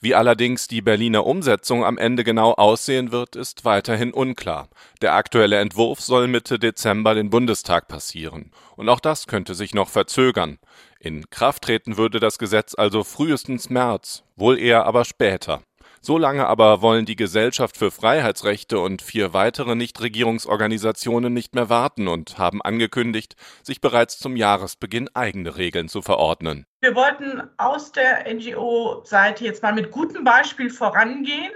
Wie 0.00 0.14
allerdings 0.14 0.68
die 0.68 0.82
Berliner 0.82 1.26
Umsetzung 1.26 1.84
am 1.84 1.98
Ende 1.98 2.24
genau 2.24 2.52
aussehen 2.52 3.12
wird, 3.12 3.36
ist 3.36 3.64
weiterhin 3.64 4.12
unklar. 4.12 4.68
Der 5.02 5.14
aktuelle 5.14 5.58
Entwurf 5.58 6.00
soll 6.00 6.26
Mitte 6.26 6.58
Dezember 6.58 7.14
den 7.14 7.30
Bundestag 7.30 7.88
passieren. 7.88 8.50
Und 8.76 8.88
auch 8.88 9.00
das 9.00 9.26
könnte 9.26 9.54
sich 9.54 9.74
noch 9.74 9.88
verzögern. 9.88 10.58
In 11.00 11.28
Kraft 11.30 11.64
treten 11.64 11.96
würde 11.96 12.20
das 12.20 12.38
Gesetz 12.38 12.74
also 12.74 13.04
frühestens 13.04 13.70
März, 13.70 14.24
wohl 14.36 14.58
eher 14.58 14.86
aber 14.86 15.04
später. 15.04 15.62
So 16.06 16.18
lange 16.18 16.46
aber 16.46 16.82
wollen 16.82 17.06
die 17.06 17.16
Gesellschaft 17.16 17.78
für 17.78 17.90
Freiheitsrechte 17.90 18.78
und 18.78 19.00
vier 19.00 19.32
weitere 19.32 19.74
Nichtregierungsorganisationen 19.74 21.32
nicht 21.32 21.54
mehr 21.54 21.70
warten 21.70 22.08
und 22.08 22.36
haben 22.36 22.60
angekündigt, 22.60 23.36
sich 23.62 23.80
bereits 23.80 24.18
zum 24.18 24.36
Jahresbeginn 24.36 25.08
eigene 25.14 25.56
Regeln 25.56 25.88
zu 25.88 26.02
verordnen. 26.02 26.66
Wir 26.84 26.94
wollten 26.94 27.40
aus 27.56 27.92
der 27.92 28.30
NGO-Seite 28.30 29.42
jetzt 29.42 29.62
mal 29.62 29.72
mit 29.72 29.90
gutem 29.90 30.22
Beispiel 30.22 30.68
vorangehen. 30.68 31.50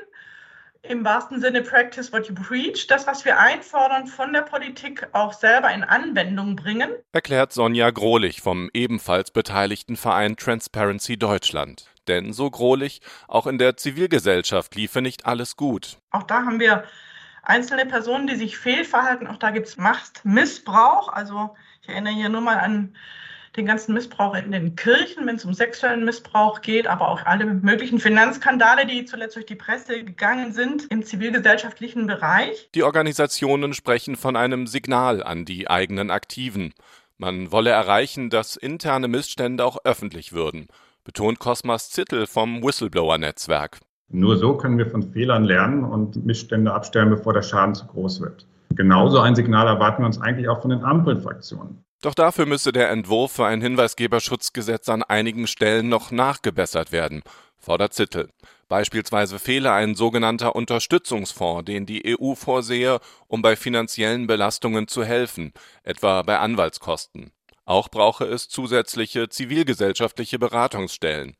Im 0.80 1.04
wahrsten 1.04 1.38
Sinne 1.38 1.60
Practice 1.60 2.10
what 2.14 2.26
you 2.28 2.34
preach. 2.34 2.86
Das, 2.86 3.06
was 3.06 3.26
wir 3.26 3.38
einfordern, 3.38 4.06
von 4.06 4.32
der 4.32 4.40
Politik 4.40 5.06
auch 5.12 5.34
selber 5.34 5.70
in 5.70 5.84
Anwendung 5.84 6.56
bringen. 6.56 6.88
Erklärt 7.12 7.52
Sonja 7.52 7.90
Grohlich 7.90 8.40
vom 8.40 8.70
ebenfalls 8.72 9.30
beteiligten 9.30 9.98
Verein 9.98 10.34
Transparency 10.34 11.18
Deutschland. 11.18 11.90
Denn, 12.06 12.32
so 12.32 12.50
Grohlich, 12.50 13.02
auch 13.26 13.46
in 13.46 13.58
der 13.58 13.76
Zivilgesellschaft 13.76 14.76
liefe 14.76 15.02
nicht 15.02 15.26
alles 15.26 15.56
gut. 15.56 15.98
Auch 16.10 16.22
da 16.22 16.46
haben 16.46 16.58
wir 16.58 16.84
einzelne 17.42 17.84
Personen, 17.84 18.28
die 18.28 18.36
sich 18.36 18.56
fehlverhalten. 18.56 19.26
Auch 19.26 19.36
da 19.36 19.50
gibt 19.50 19.66
es 19.66 19.76
Machtmissbrauch. 19.76 21.10
Also 21.12 21.54
ich 21.82 21.90
erinnere 21.90 22.14
hier 22.14 22.30
nur 22.30 22.40
mal 22.40 22.56
an 22.56 22.96
den 23.58 23.66
ganzen 23.66 23.92
Missbrauch 23.92 24.34
in 24.34 24.52
den 24.52 24.76
Kirchen, 24.76 25.26
wenn 25.26 25.36
es 25.36 25.44
um 25.44 25.52
sexuellen 25.52 26.04
Missbrauch 26.04 26.62
geht, 26.62 26.86
aber 26.86 27.08
auch 27.08 27.26
alle 27.26 27.44
möglichen 27.44 27.98
Finanzskandale, 27.98 28.86
die 28.86 29.04
zuletzt 29.04 29.36
durch 29.36 29.46
die 29.46 29.56
Presse 29.56 30.04
gegangen 30.04 30.52
sind 30.52 30.86
im 30.90 31.02
zivilgesellschaftlichen 31.02 32.06
Bereich. 32.06 32.70
Die 32.74 32.84
Organisationen 32.84 33.74
sprechen 33.74 34.16
von 34.16 34.36
einem 34.36 34.66
Signal 34.66 35.22
an 35.22 35.44
die 35.44 35.68
eigenen 35.68 36.10
Aktiven. 36.10 36.72
Man 37.18 37.52
wolle 37.52 37.70
erreichen, 37.70 38.30
dass 38.30 38.56
interne 38.56 39.08
Missstände 39.08 39.64
auch 39.64 39.78
öffentlich 39.84 40.32
würden 40.32 40.68
betont 41.08 41.38
Cosmas 41.38 41.88
Zittel 41.88 42.26
vom 42.26 42.62
Whistleblower-Netzwerk. 42.62 43.78
Nur 44.10 44.36
so 44.36 44.58
können 44.58 44.76
wir 44.76 44.90
von 44.90 45.02
Fehlern 45.02 45.44
lernen 45.44 45.82
und 45.82 46.24
Missstände 46.26 46.70
abstellen, 46.70 47.08
bevor 47.08 47.32
der 47.32 47.40
Schaden 47.40 47.74
zu 47.74 47.86
groß 47.86 48.20
wird. 48.20 48.46
Genauso 48.74 49.18
ein 49.20 49.34
Signal 49.34 49.66
erwarten 49.66 50.02
wir 50.02 50.06
uns 50.06 50.20
eigentlich 50.20 50.50
auch 50.50 50.60
von 50.60 50.70
den 50.70 50.84
Ampelfraktionen. 50.84 51.82
Doch 52.00 52.14
dafür 52.14 52.46
müsse 52.46 52.70
der 52.70 52.90
Entwurf 52.90 53.32
für 53.32 53.46
ein 53.46 53.60
Hinweisgeberschutzgesetz 53.60 54.88
an 54.88 55.02
einigen 55.02 55.48
Stellen 55.48 55.88
noch 55.88 56.12
nachgebessert 56.12 56.92
werden, 56.92 57.22
fordert 57.58 57.92
Zittel. 57.92 58.30
Beispielsweise 58.68 59.38
fehle 59.38 59.72
ein 59.72 59.94
sogenannter 59.94 60.54
Unterstützungsfonds, 60.54 61.64
den 61.64 61.86
die 61.86 62.16
EU 62.18 62.34
vorsehe, 62.34 63.00
um 63.26 63.42
bei 63.42 63.56
finanziellen 63.56 64.26
Belastungen 64.26 64.86
zu 64.86 65.04
helfen, 65.04 65.52
etwa 65.82 66.22
bei 66.22 66.38
Anwaltskosten. 66.38 67.32
Auch 67.64 67.88
brauche 67.88 68.26
es 68.26 68.48
zusätzliche 68.48 69.28
zivilgesellschaftliche 69.28 70.38
Beratungsstellen. 70.38 71.36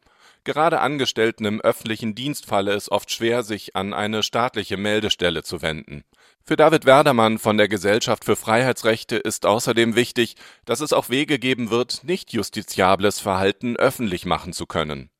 Gerade 0.48 0.80
Angestellten 0.80 1.44
im 1.44 1.60
öffentlichen 1.60 2.14
Dienst 2.14 2.46
falle 2.46 2.72
es 2.72 2.90
oft 2.90 3.12
schwer, 3.12 3.42
sich 3.42 3.76
an 3.76 3.92
eine 3.92 4.22
staatliche 4.22 4.78
Meldestelle 4.78 5.42
zu 5.42 5.60
wenden. 5.60 6.04
Für 6.42 6.56
David 6.56 6.86
Werdermann 6.86 7.38
von 7.38 7.58
der 7.58 7.68
Gesellschaft 7.68 8.24
für 8.24 8.34
Freiheitsrechte 8.34 9.16
ist 9.16 9.44
außerdem 9.44 9.94
wichtig, 9.94 10.36
dass 10.64 10.80
es 10.80 10.94
auch 10.94 11.10
Wege 11.10 11.38
geben 11.38 11.68
wird, 11.68 12.02
nicht 12.02 12.32
justiziables 12.32 13.20
Verhalten 13.20 13.76
öffentlich 13.76 14.24
machen 14.24 14.54
zu 14.54 14.64
können. 14.64 15.10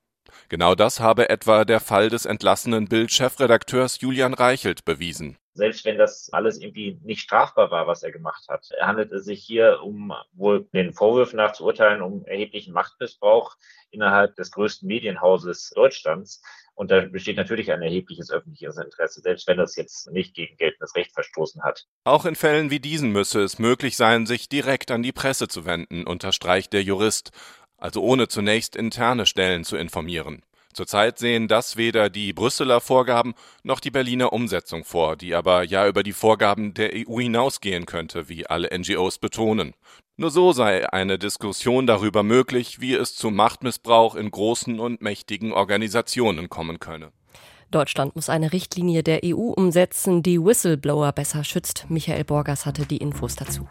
Genau 0.49 0.75
das 0.75 1.01
habe 1.01 1.29
etwa 1.29 1.65
der 1.65 1.81
Fall 1.81 2.09
des 2.09 2.25
entlassenen 2.25 2.89
Bild-Chefredakteurs 2.89 4.01
Julian 4.01 4.35
Reichelt 4.35 4.85
bewiesen 4.85 5.37
selbst 5.59 5.85
wenn 5.85 5.99
das 5.99 6.31
alles 6.33 6.59
irgendwie 6.59 6.99
nicht 7.03 7.21
strafbar 7.21 7.71
war, 7.71 7.87
was 7.87 8.03
er 8.03 8.13
gemacht 8.13 8.47
hat. 8.49 8.71
Er 8.79 8.87
handelte 8.87 9.19
sich 9.19 9.43
hier, 9.45 9.81
um 9.83 10.13
wohl 10.33 10.69
den 10.73 10.95
Vorwürfen 10.95 11.37
nach 11.37 11.53
zu 11.53 11.65
urteilen, 11.65 12.01
um 12.01 12.25
erheblichen 12.25 12.73
Machtmissbrauch 12.73 13.57
innerhalb 13.91 14.37
des 14.37 14.53
größten 14.53 14.87
Medienhauses 14.87 15.73
Deutschlands. 15.75 16.41
Und 16.75 16.93
da 16.93 17.01
besteht 17.01 17.37
natürlich 17.37 17.73
ein 17.73 17.83
erhebliches 17.83 18.31
öffentliches 18.31 18.79
Interesse, 18.79 19.21
selbst 19.21 19.49
wenn 19.49 19.59
das 19.59 19.75
jetzt 19.75 20.09
nicht 20.13 20.33
gegen 20.35 20.57
geltendes 20.57 20.95
Recht 20.95 21.13
verstoßen 21.13 21.65
hat. 21.65 21.87
Auch 22.05 22.25
in 22.25 22.37
Fällen 22.37 22.71
wie 22.71 22.79
diesen 22.79 23.11
müsse 23.11 23.43
es 23.43 23.59
möglich 23.59 23.97
sein, 23.97 24.27
sich 24.27 24.49
direkt 24.49 24.93
an 24.93 25.03
die 25.03 25.13
Presse 25.13 25.49
zu 25.49 25.67
wenden, 25.67 26.07
unterstreicht 26.07 26.73
der 26.73 26.85
Jurist, 26.85 27.33
also 27.79 28.03
ohne 28.03 28.29
zunächst 28.29 28.77
interne 28.77 29.27
Stellen 29.27 29.65
zu 29.65 29.77
informieren. 29.77 30.43
Zurzeit 30.75 31.19
sehen 31.19 31.49
das 31.49 31.77
weder 31.77 32.11
die 32.11 32.33
Brüsseler 32.33 32.81
Vorgaben 32.81 33.35
noch 33.63 33.81
die 33.81 33.91
Berliner 33.91 34.33
Umsetzung 34.33 34.85
vor, 34.85 35.17
die 35.17 35.35
aber 35.35 35.65
ja 35.65 35.89
über 35.89 36.03
die 36.03 36.13
Vorgaben 36.13 36.75
der 36.75 36.91
EU 36.95 37.19
hinausgehen 37.19 37.87
könnte, 37.87 38.29
wie 38.29 38.47
alle 38.47 38.69
NGOs 38.77 39.19
betonen. 39.19 39.75
Nur 40.17 40.31
so 40.31 40.53
sei 40.53 40.89
eine 40.93 41.19
Diskussion 41.19 41.87
darüber 41.87 42.23
möglich, 42.23 42.81
wie 42.81 42.95
es 42.95 43.15
zu 43.17 43.31
Machtmissbrauch 43.31 44.15
in 44.15 44.31
großen 44.31 44.79
und 44.79 45.01
mächtigen 45.01 45.53
Organisationen 45.53 46.49
kommen 46.49 46.81
könne. 46.81 47.13
Deutschland 47.71 48.17
muss 48.17 48.29
eine 48.29 48.53
Richtlinie 48.53 49.03
der 49.03 49.21
EU 49.25 49.53
umsetzen, 49.53 50.23
die 50.23 50.43
Whistleblower 50.43 51.13
besser 51.13 51.45
schützt. 51.45 51.87
Michael 51.89 52.25
Borgers 52.25 52.67
hatte 52.67 52.87
die 52.87 52.97
Infos 52.97 53.37
dazu. 53.37 53.69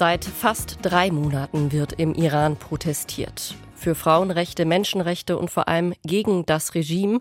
Seit 0.00 0.24
fast 0.24 0.78
drei 0.80 1.10
Monaten 1.10 1.72
wird 1.72 1.92
im 1.92 2.14
Iran 2.14 2.56
protestiert. 2.56 3.54
Für 3.74 3.94
Frauenrechte, 3.94 4.64
Menschenrechte 4.64 5.36
und 5.36 5.50
vor 5.50 5.68
allem 5.68 5.92
gegen 6.06 6.46
das 6.46 6.74
Regime, 6.74 7.20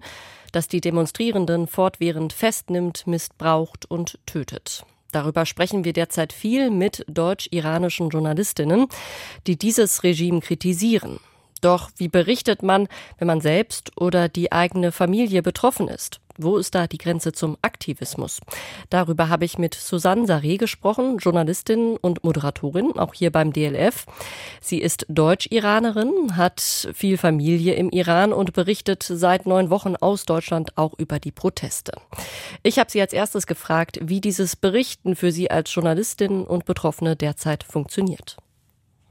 das 0.54 0.70
die 0.70 0.80
Demonstrierenden 0.80 1.68
fortwährend 1.68 2.32
festnimmt, 2.32 3.06
missbraucht 3.06 3.86
und 3.92 4.18
tötet. 4.26 4.86
Darüber 5.12 5.46
sprechen 5.46 5.84
wir 5.84 5.92
derzeit 5.92 6.32
viel 6.32 6.72
mit 6.72 7.04
deutsch-iranischen 7.10 8.12
Journalistinnen, 8.12 8.88
die 9.46 9.58
dieses 9.58 10.04
Regime 10.04 10.40
kritisieren. 10.40 11.20
Doch 11.60 11.90
wie 11.98 12.08
berichtet 12.08 12.64
man, 12.64 12.88
wenn 13.18 13.28
man 13.28 13.42
selbst 13.42 13.92
oder 13.98 14.30
die 14.30 14.54
eigene 14.54 14.94
Familie 14.94 15.42
betroffen 15.42 15.90
ist? 15.90 16.22
Wo 16.42 16.56
ist 16.56 16.74
da 16.74 16.88
die 16.88 16.98
Grenze 16.98 17.34
zum 17.34 17.58
Aktivismus? 17.62 18.40
Darüber 18.90 19.28
habe 19.28 19.44
ich 19.44 19.58
mit 19.58 19.74
Susanne 19.76 20.26
Saré 20.26 20.58
gesprochen, 20.58 21.18
Journalistin 21.18 21.98
und 21.98 22.24
Moderatorin, 22.24 22.94
auch 22.98 23.14
hier 23.14 23.30
beim 23.30 23.52
DLF. 23.52 24.06
Sie 24.62 24.78
ist 24.78 25.06
Deutsch-Iranerin, 25.10 26.38
hat 26.38 26.62
viel 26.94 27.18
Familie 27.18 27.74
im 27.74 27.90
Iran 27.90 28.32
und 28.32 28.54
berichtet 28.54 29.04
seit 29.04 29.48
neun 29.48 29.70
Wochen 29.70 29.98
aus 29.98 30.24
Deutschland 30.24 30.78
auch 30.78 30.94
über 30.98 31.20
die 31.20 31.34
Proteste. 31.34 31.92
Ich 32.64 32.80
habe 32.80 32.90
sie 32.90 33.02
als 33.02 33.12
erstes 33.12 33.46
gefragt, 33.46 34.00
wie 34.02 34.22
dieses 34.22 34.56
Berichten 34.56 35.18
für 35.18 35.34
sie 35.34 35.52
als 35.52 35.76
Journalistin 35.76 36.46
und 36.46 36.64
Betroffene 36.64 37.18
derzeit 37.18 37.66
funktioniert. 37.66 38.38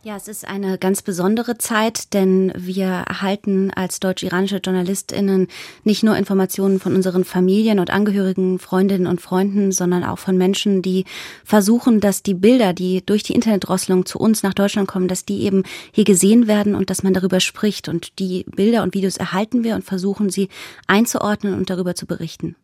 Ja, 0.05 0.14
es 0.14 0.28
ist 0.28 0.47
eine 0.47 0.78
ganz 0.78 1.02
besondere 1.02 1.59
Zeit, 1.59 2.14
denn 2.14 2.52
wir 2.57 2.87
erhalten 2.87 3.73
als 3.73 3.99
deutsch-iranische 3.99 4.61
JournalistInnen 4.64 5.49
nicht 5.83 6.05
nur 6.05 6.17
Informationen 6.17 6.78
von 6.78 6.95
unseren 6.95 7.25
Familien 7.25 7.81
und 7.81 7.90
Angehörigen, 7.90 8.61
Freundinnen 8.61 9.09
und 9.09 9.21
Freunden, 9.21 9.73
sondern 9.73 10.05
auch 10.05 10.21
von 10.21 10.38
Menschen, 10.38 10.83
die 10.83 11.05
versuchen, 11.45 11.99
dass 11.99 12.23
die 12.23 12.35
Bilder, 12.35 12.75
die 12.75 13.05
durch 13.05 13.25
die 13.25 13.35
Internetdrosselung 13.35 14.07
zu 14.07 14.21
uns 14.21 14.45
nach 14.45 14.55
Deutschland 14.55 14.87
kommen, 14.87 15.09
dass 15.09 15.25
die 15.25 15.43
eben 15.43 15.64
hier 15.90 16.05
gesehen 16.05 16.47
werden 16.47 16.76
und 16.76 16.90
dass 16.90 17.02
man 17.02 17.12
darüber 17.12 17.40
spricht. 17.40 17.88
Und 17.88 18.21
die 18.21 18.45
Bilder 18.55 18.85
und 18.85 18.95
Videos 18.95 19.17
erhalten 19.17 19.64
wir 19.64 19.75
und 19.75 19.85
versuchen 19.85 20.31
sie 20.31 20.49
einzuordnen 20.87 21.55
und 21.55 21.71
darüber 21.71 21.97
zu 21.97 22.07
berichten. 22.07 22.55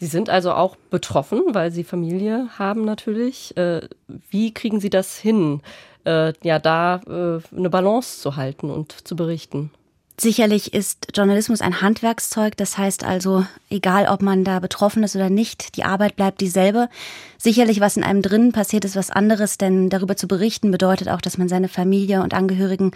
Sie 0.00 0.06
sind 0.06 0.28
also 0.28 0.52
auch 0.52 0.76
betroffen, 0.90 1.42
weil 1.52 1.70
Sie 1.70 1.84
Familie 1.84 2.48
haben 2.58 2.84
natürlich. 2.84 3.56
Äh, 3.56 3.82
wie 4.08 4.52
kriegen 4.52 4.80
Sie 4.80 4.90
das 4.90 5.16
hin? 5.16 5.60
Äh, 6.04 6.32
ja 6.42 6.58
da 6.58 7.00
äh, 7.06 7.56
eine 7.56 7.70
Balance 7.70 8.20
zu 8.20 8.36
halten 8.36 8.70
und 8.70 9.06
zu 9.06 9.16
berichten. 9.16 9.70
Sicherlich 10.16 10.72
ist 10.72 11.08
Journalismus 11.12 11.60
ein 11.60 11.80
Handwerkszeug, 11.80 12.56
das 12.56 12.78
heißt 12.78 13.02
also, 13.02 13.46
egal 13.68 14.06
ob 14.06 14.22
man 14.22 14.44
da 14.44 14.60
betroffen 14.60 15.02
ist 15.02 15.16
oder 15.16 15.28
nicht, 15.28 15.76
die 15.76 15.82
Arbeit 15.82 16.14
bleibt 16.14 16.40
dieselbe. 16.40 16.88
Sicherlich, 17.36 17.80
was 17.80 17.96
in 17.96 18.04
einem 18.04 18.22
drinnen 18.22 18.52
passiert, 18.52 18.84
ist 18.84 18.94
was 18.94 19.10
anderes, 19.10 19.58
denn 19.58 19.90
darüber 19.90 20.16
zu 20.16 20.28
berichten 20.28 20.70
bedeutet 20.70 21.08
auch, 21.08 21.20
dass 21.20 21.36
man 21.36 21.48
seine 21.48 21.66
Familie 21.66 22.22
und 22.22 22.32
Angehörigen 22.32 22.92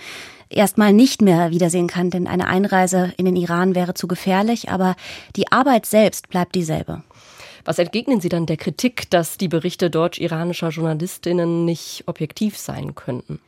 erstmal 0.48 0.92
nicht 0.92 1.20
mehr 1.20 1.50
wiedersehen 1.50 1.88
kann, 1.88 2.10
denn 2.10 2.28
eine 2.28 2.46
Einreise 2.46 3.12
in 3.16 3.24
den 3.24 3.36
Iran 3.36 3.74
wäre 3.74 3.94
zu 3.94 4.06
gefährlich, 4.06 4.70
aber 4.70 4.94
die 5.34 5.50
Arbeit 5.50 5.86
selbst 5.86 6.28
bleibt 6.28 6.54
dieselbe. 6.54 7.02
Was 7.68 7.78
entgegnen 7.78 8.18
Sie 8.18 8.30
dann 8.30 8.46
der 8.46 8.56
Kritik, 8.56 9.10
dass 9.10 9.36
die 9.36 9.46
Berichte 9.46 9.90
deutsch-iranischer 9.90 10.70
Journalistinnen 10.70 11.66
nicht 11.66 12.04
objektiv 12.06 12.56
sein 12.56 12.94
könnten? 12.94 13.40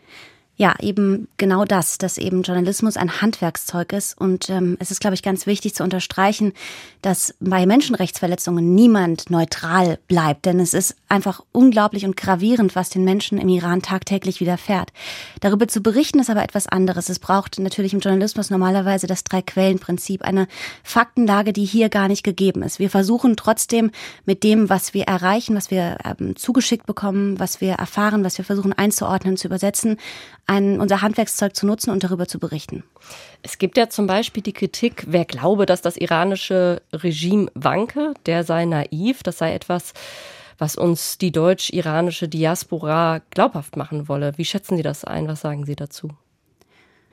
Ja, 0.61 0.75
eben 0.79 1.27
genau 1.39 1.65
das, 1.65 1.97
dass 1.97 2.19
eben 2.19 2.43
Journalismus 2.43 2.99
ein 2.99 3.23
Handwerkszeug 3.23 3.95
ist. 3.95 4.21
Und 4.21 4.51
ähm, 4.51 4.77
es 4.79 4.91
ist, 4.91 5.01
glaube 5.01 5.15
ich, 5.15 5.23
ganz 5.23 5.47
wichtig 5.47 5.75
zu 5.75 5.83
unterstreichen, 5.83 6.53
dass 7.01 7.35
bei 7.41 7.65
Menschenrechtsverletzungen 7.65 8.75
niemand 8.75 9.31
neutral 9.31 9.99
bleibt. 10.07 10.45
Denn 10.45 10.61
es 10.61 10.75
ist 10.75 10.97
einfach 11.09 11.43
unglaublich 11.53 12.05
und 12.05 12.15
gravierend, 12.15 12.77
was 12.77 12.91
den 12.91 13.05
Menschen 13.05 13.39
im 13.39 13.49
Iran 13.49 13.81
tagtäglich 13.81 14.41
widerfährt. 14.41 14.93
Darüber 15.41 15.67
zu 15.67 15.81
berichten 15.81 16.19
ist 16.19 16.29
aber 16.29 16.43
etwas 16.43 16.67
anderes. 16.67 17.09
Es 17.09 17.21
braucht 17.21 17.59
natürlich 17.59 17.95
im 17.95 18.01
Journalismus 18.01 18.51
normalerweise 18.51 19.07
das 19.07 19.25
Drei-Quellen-Prinzip, 19.25 20.21
eine 20.21 20.47
Faktenlage, 20.85 21.55
die 21.55 21.65
hier 21.65 21.89
gar 21.89 22.09
nicht 22.09 22.23
gegeben 22.23 22.63
ist. 22.63 22.79
Wir 22.79 22.91
versuchen 22.91 23.35
trotzdem 23.39 23.93
mit 24.27 24.45
dem, 24.45 24.69
was 24.69 24.93
wir 24.93 25.05
erreichen, 25.05 25.57
was 25.57 25.71
wir 25.71 25.97
ähm, 26.05 26.37
zugeschickt 26.37 26.85
bekommen, 26.85 27.39
was 27.39 27.63
wir 27.63 27.73
erfahren, 27.77 28.25
was 28.25 28.37
wir 28.37 28.45
versuchen 28.45 28.75
einzuordnen, 28.75 29.39
zu 29.39 29.49
übersetzen, 29.49 29.97
ein, 30.51 30.81
unser 30.81 31.01
Handwerkszeug 31.01 31.55
zu 31.55 31.65
nutzen 31.65 31.91
und 31.91 32.03
darüber 32.03 32.27
zu 32.27 32.41
berichten. 32.41 32.83
Es 33.43 33.59
gibt 33.59 33.77
ja 33.77 33.89
zum 33.89 34.09
Beispiel 34.09 34.43
die 34.43 34.53
Kritik, 34.53 35.05
wer 35.07 35.25
glaube, 35.25 35.65
dass 35.65 35.81
das 35.81 35.97
iranische 35.97 36.83
Regime 36.93 37.51
wanke, 37.55 38.15
der 38.27 38.43
sei 38.43 38.65
naiv, 38.65 39.23
das 39.23 39.39
sei 39.39 39.55
etwas, 39.55 39.95
was 40.59 40.75
uns 40.77 41.19
die 41.19 41.31
deutsch-iranische 41.31 42.29
Diaspora 42.29 43.21
glaubhaft 43.31 43.77
machen 43.77 44.09
wolle. 44.09 44.33
Wie 44.37 44.45
schätzen 44.45 44.77
Sie 44.77 44.83
das 44.83 45.05
ein? 45.05 45.29
Was 45.29 45.41
sagen 45.41 45.65
Sie 45.65 45.77
dazu? 45.77 46.11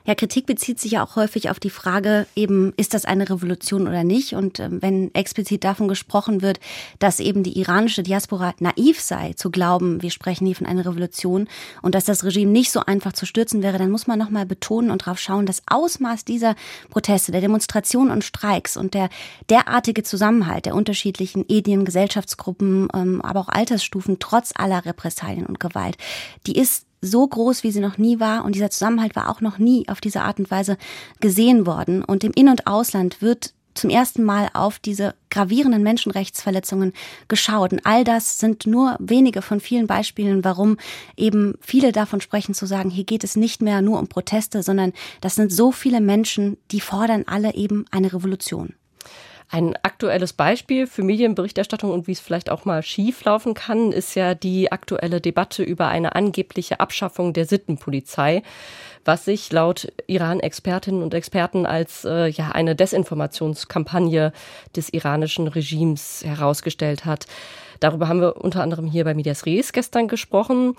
Ja, 0.08 0.16
Kritik 0.16 0.46
bezieht 0.46 0.80
sich 0.80 0.94
ja 0.94 1.04
auch 1.04 1.18
häufig 1.18 1.50
auf 1.50 1.60
die 1.60 1.70
Frage, 1.70 2.28
eben, 2.34 2.72
ist 2.78 2.94
das 2.94 3.04
eine 3.04 3.30
Revolution 3.30 3.90
oder 3.90 4.06
nicht? 4.06 4.36
Und 4.36 4.58
äh, 4.58 4.70
wenn 4.72 5.14
explizit 5.14 5.66
davon 5.66 5.90
gesprochen 5.90 6.42
wird, 6.42 6.62
dass 6.98 7.20
eben 7.20 7.44
die 7.44 7.60
iranische 7.60 8.04
Diaspora 8.04 8.54
naiv 8.60 9.02
sei, 9.02 9.34
zu 9.34 9.52
glauben, 9.52 10.02
wir 10.02 10.10
sprechen 10.10 10.46
hier 10.46 10.56
von 10.56 10.66
einer 10.66 10.86
Revolution 10.86 11.50
und 11.82 11.94
dass 11.94 12.06
das 12.06 12.24
Regime 12.24 12.54
nicht 12.54 12.72
so 12.72 12.80
einfach 12.80 13.12
zu 13.12 13.26
stürzen 13.26 13.62
wäre, 13.62 13.78
dann 13.78 13.92
muss 13.92 14.08
man 14.08 14.18
nochmal 14.18 14.46
betonen 14.46 14.92
und 14.92 15.02
darauf 15.02 15.20
schauen, 15.20 15.46
das 15.46 15.62
Ausmaß 15.68 16.24
dieser 16.24 16.56
Proteste, 16.90 17.34
der 17.34 17.42
Demonstrationen 17.42 18.14
und 18.14 18.24
Streiks 18.24 18.78
und 18.78 18.94
der 18.94 19.10
derartige 19.50 20.04
Zusammenhalt 20.04 20.68
der 20.68 20.76
unterschiedlichen 20.76 21.44
Edien, 21.50 21.84
Gesellschaftsgruppen, 21.84 22.88
ähm, 22.94 23.22
aber 23.22 23.42
auch 23.42 23.50
Altersstufen 23.50 24.20
trotz 24.20 24.54
aller 24.56 24.86
Repressalien 24.86 25.46
und 25.46 25.60
Gewalt, 25.60 25.98
die 26.46 26.58
ist 26.58 26.87
so 27.02 27.28
groß, 27.28 27.64
wie 27.64 27.72
sie 27.72 27.80
noch 27.80 27.98
nie 27.98 28.20
war. 28.20 28.46
Und 28.46 28.56
dieser 28.56 28.70
Zusammenhalt 28.70 29.16
war 29.16 29.30
auch 29.30 29.42
noch 29.42 29.58
nie 29.58 29.88
auf 29.88 30.02
diese 30.02 30.22
Art 30.22 30.40
und 30.40 30.52
Weise 30.52 30.78
gesehen 31.20 31.66
worden. 31.66 32.04
Und 32.04 32.24
im 32.24 32.32
In- 32.34 32.50
und 32.50 32.68
Ausland 32.68 33.22
wird 33.22 33.54
zum 33.78 33.90
ersten 33.90 34.24
Mal 34.24 34.50
auf 34.54 34.80
diese 34.80 35.16
gravierenden 35.30 35.84
Menschenrechtsverletzungen 35.84 36.94
geschaut. 37.28 37.72
Und 37.72 37.86
all 37.86 38.04
das 38.04 38.40
sind 38.40 38.66
nur 38.66 38.96
wenige 39.00 39.42
von 39.42 39.60
vielen 39.60 39.88
Beispielen, 39.88 40.44
warum 40.44 40.78
eben 41.16 41.54
viele 41.62 41.92
davon 41.92 42.20
sprechen 42.20 42.54
zu 42.54 42.66
sagen, 42.66 42.90
hier 42.90 43.04
geht 43.04 43.24
es 43.24 43.36
nicht 43.36 43.62
mehr 43.62 43.82
nur 43.82 44.00
um 44.00 44.08
Proteste, 44.08 44.64
sondern 44.64 44.94
das 45.22 45.36
sind 45.36 45.52
so 45.52 45.72
viele 45.72 46.02
Menschen, 46.02 46.58
die 46.72 46.82
fordern 46.82 47.24
alle 47.28 47.54
eben 47.54 47.86
eine 47.92 48.12
Revolution. 48.12 48.74
Ein 49.50 49.78
aktuelles 49.82 50.34
Beispiel 50.34 50.88
für 50.88 51.04
Medienberichterstattung 51.04 51.92
und 51.92 52.06
wie 52.08 52.12
es 52.12 52.20
vielleicht 52.20 52.50
auch 52.50 52.66
mal 52.66 52.84
schief 52.84 53.24
laufen 53.24 53.54
kann, 53.54 53.94
ist 53.94 54.14
ja 54.16 54.36
die 54.36 54.74
aktuelle 54.74 55.22
Debatte 55.22 55.64
über 55.64 55.88
eine 55.88 56.16
angebliche 56.16 56.82
Abschaffung 56.82 57.32
der 57.32 57.46
Sittenpolizei, 57.46 58.44
was 59.06 59.24
sich 59.24 59.50
laut 59.54 59.88
Iran-Expertinnen 60.08 61.02
und 61.02 61.14
Experten 61.14 61.66
als 61.66 62.04
äh, 62.04 62.28
ja 62.28 62.52
eine 62.52 62.76
Desinformationskampagne 62.76 64.34
des 64.76 64.90
iranischen 64.90 65.48
Regimes 65.48 66.26
herausgestellt 66.26 67.06
hat. 67.06 67.26
Darüber 67.80 68.10
haben 68.10 68.20
wir 68.20 68.36
unter 68.44 68.62
anderem 68.62 68.86
hier 68.86 69.06
bei 69.06 69.14
Medias 69.14 69.46
Res 69.46 69.72
gestern 69.72 70.10
gesprochen. 70.10 70.76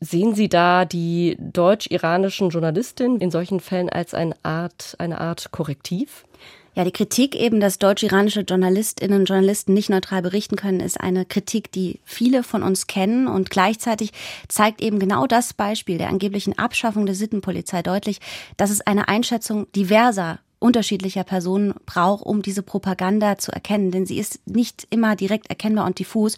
Sehen 0.00 0.34
Sie 0.34 0.48
da 0.48 0.84
die 0.84 1.36
deutsch-iranischen 1.38 2.50
Journalistinnen 2.50 3.20
in 3.20 3.30
solchen 3.30 3.60
Fällen 3.60 3.88
als 3.88 4.14
eine 4.14 4.34
Art, 4.42 4.96
eine 4.98 5.20
Art 5.20 5.52
Korrektiv? 5.52 6.24
Ja, 6.74 6.84
die 6.84 6.92
Kritik 6.92 7.34
eben, 7.34 7.58
dass 7.58 7.78
deutsch-iranische 7.78 8.42
Journalistinnen 8.42 9.20
und 9.20 9.28
Journalisten 9.28 9.74
nicht 9.74 9.90
neutral 9.90 10.22
berichten 10.22 10.54
können, 10.54 10.78
ist 10.78 11.00
eine 11.00 11.24
Kritik, 11.24 11.72
die 11.72 11.98
viele 12.04 12.44
von 12.44 12.62
uns 12.62 12.86
kennen 12.86 13.26
und 13.26 13.50
gleichzeitig 13.50 14.12
zeigt 14.46 14.80
eben 14.80 15.00
genau 15.00 15.26
das 15.26 15.52
Beispiel 15.52 15.98
der 15.98 16.08
angeblichen 16.08 16.56
Abschaffung 16.58 17.06
der 17.06 17.16
Sittenpolizei 17.16 17.82
deutlich, 17.82 18.20
dass 18.56 18.70
es 18.70 18.80
eine 18.80 19.08
Einschätzung 19.08 19.70
diverser 19.72 20.38
unterschiedlicher 20.60 21.24
Personen 21.24 21.74
braucht, 21.86 22.24
um 22.24 22.42
diese 22.42 22.62
Propaganda 22.62 23.38
zu 23.38 23.50
erkennen. 23.50 23.90
Denn 23.90 24.06
sie 24.06 24.18
ist 24.18 24.46
nicht 24.46 24.86
immer 24.90 25.16
direkt 25.16 25.48
erkennbar 25.48 25.86
und 25.86 25.98
diffus, 25.98 26.36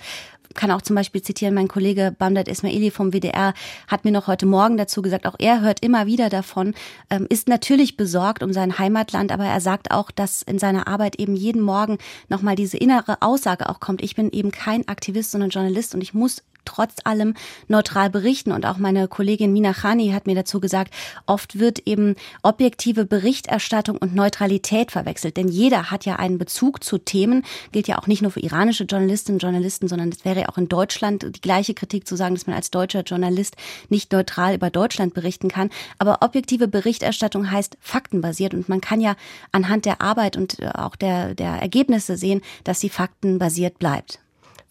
kann 0.55 0.71
auch 0.71 0.83
zum 0.83 0.97
Beispiel 0.97 1.23
zitieren, 1.23 1.55
mein 1.55 1.69
Kollege 1.69 2.15
Bamdad 2.19 2.49
Ismaili 2.49 2.91
vom 2.91 3.13
WDR 3.13 3.55
hat 3.89 4.05
mir 4.05 4.13
noch 4.13 4.27
heute 4.27 4.47
Morgen 4.47 4.77
dazu 4.77 5.03
gesagt, 5.03 5.27
auch 5.27 5.37
er 5.39 5.61
hört 5.61 5.85
immer 5.85 6.07
wieder 6.07 6.29
davon, 6.29 6.75
ähm, 7.11 7.27
ist 7.29 7.49
natürlich 7.49 7.97
besorgt 7.97 8.43
um 8.43 8.53
sein 8.53 8.79
Heimatland, 8.79 9.33
aber 9.33 9.45
er 9.45 9.61
sagt 9.61 9.91
auch, 9.91 10.11
dass 10.11 10.43
in 10.43 10.59
seiner 10.59 10.87
Arbeit 10.87 11.17
eben 11.17 11.37
jeden 11.37 11.63
Morgen 11.63 11.99
nochmal 12.29 12.57
diese 12.57 12.77
innere 12.77 13.23
Aussage 13.23 13.69
auch 13.69 13.81
kommt, 13.81 14.03
ich 14.03 14.15
bin 14.15 14.31
eben 14.31 14.51
kein 14.51 14.89
Aktivist, 14.89 15.31
sondern 15.31 15.51
Journalist 15.51 15.95
und 15.95 16.01
ich 16.01 16.15
muss 16.15 16.43
trotz 16.65 16.95
allem 17.05 17.35
neutral 17.69 18.11
berichten. 18.11 18.53
Und 18.53 18.67
auch 18.67 18.79
meine 18.79 19.09
Kollegin 19.09 19.53
Mina 19.53 19.73
Khani 19.73 20.11
hat 20.11 20.27
mir 20.27 20.35
dazu 20.35 20.61
gesagt, 20.61 20.93
oft 21.27 21.59
wird 21.59 21.81
eben 21.87 22.17
objektive 22.43 23.05
Berichterstattung 23.05 23.97
und 23.97 24.15
Neutralität 24.15 24.91
verwechselt. 24.91 25.37
Denn 25.37 25.49
jeder 25.49 25.91
hat 25.91 26.05
ja 26.05 26.17
einen 26.17 26.39
Bezug 26.39 26.83
zu 26.85 26.99
Themen, 26.99 27.45
gilt 27.73 27.89
ja 27.89 27.99
auch 27.99 28.07
nicht 28.07 28.23
nur 28.23 28.31
für 28.31 28.41
iranische 28.41 28.85
Journalistinnen 28.85 29.37
und 29.37 29.43
Journalisten, 29.43 29.89
sondern 29.89 30.11
es 30.11 30.25
wäre 30.25 30.41
ja 30.41 30.49
auch 30.49 30.59
in 30.59 30.69
Deutschland 30.69 31.37
die 31.37 31.41
gleiche 31.41 31.75
Kritik 31.75 32.07
zu 32.07 32.17
sagen, 32.17 32.35
dass 32.35 32.47
man 32.47 32.57
als 32.57 32.71
deutscher 32.71 33.03
Journalist 33.03 33.57
nicht 33.89 34.13
neutral 34.13 34.55
über 34.55 34.71
Deutschland 34.71 35.15
berichten 35.15 35.49
kann. 35.49 35.71
Aber 35.99 36.19
objektive 36.23 36.69
Berichterstattung 36.69 37.51
heißt 37.51 37.77
faktenbasiert 37.81 38.55
und 38.55 38.69
man 38.69 38.81
kann 38.81 39.01
ja 39.01 39.17
anhand 39.51 39.85
der 39.85 40.01
Arbeit 40.01 40.37
und 40.37 40.59
äh, 40.61 40.71
auch 40.75 40.97
der, 40.97 41.35
der 41.35 41.53
Ergebnisse 41.61 42.17
sehen, 42.17 42.43
dass 42.65 42.81
sie 42.81 42.89
faktenbasiert 42.89 43.79
bleibt. 43.79 44.22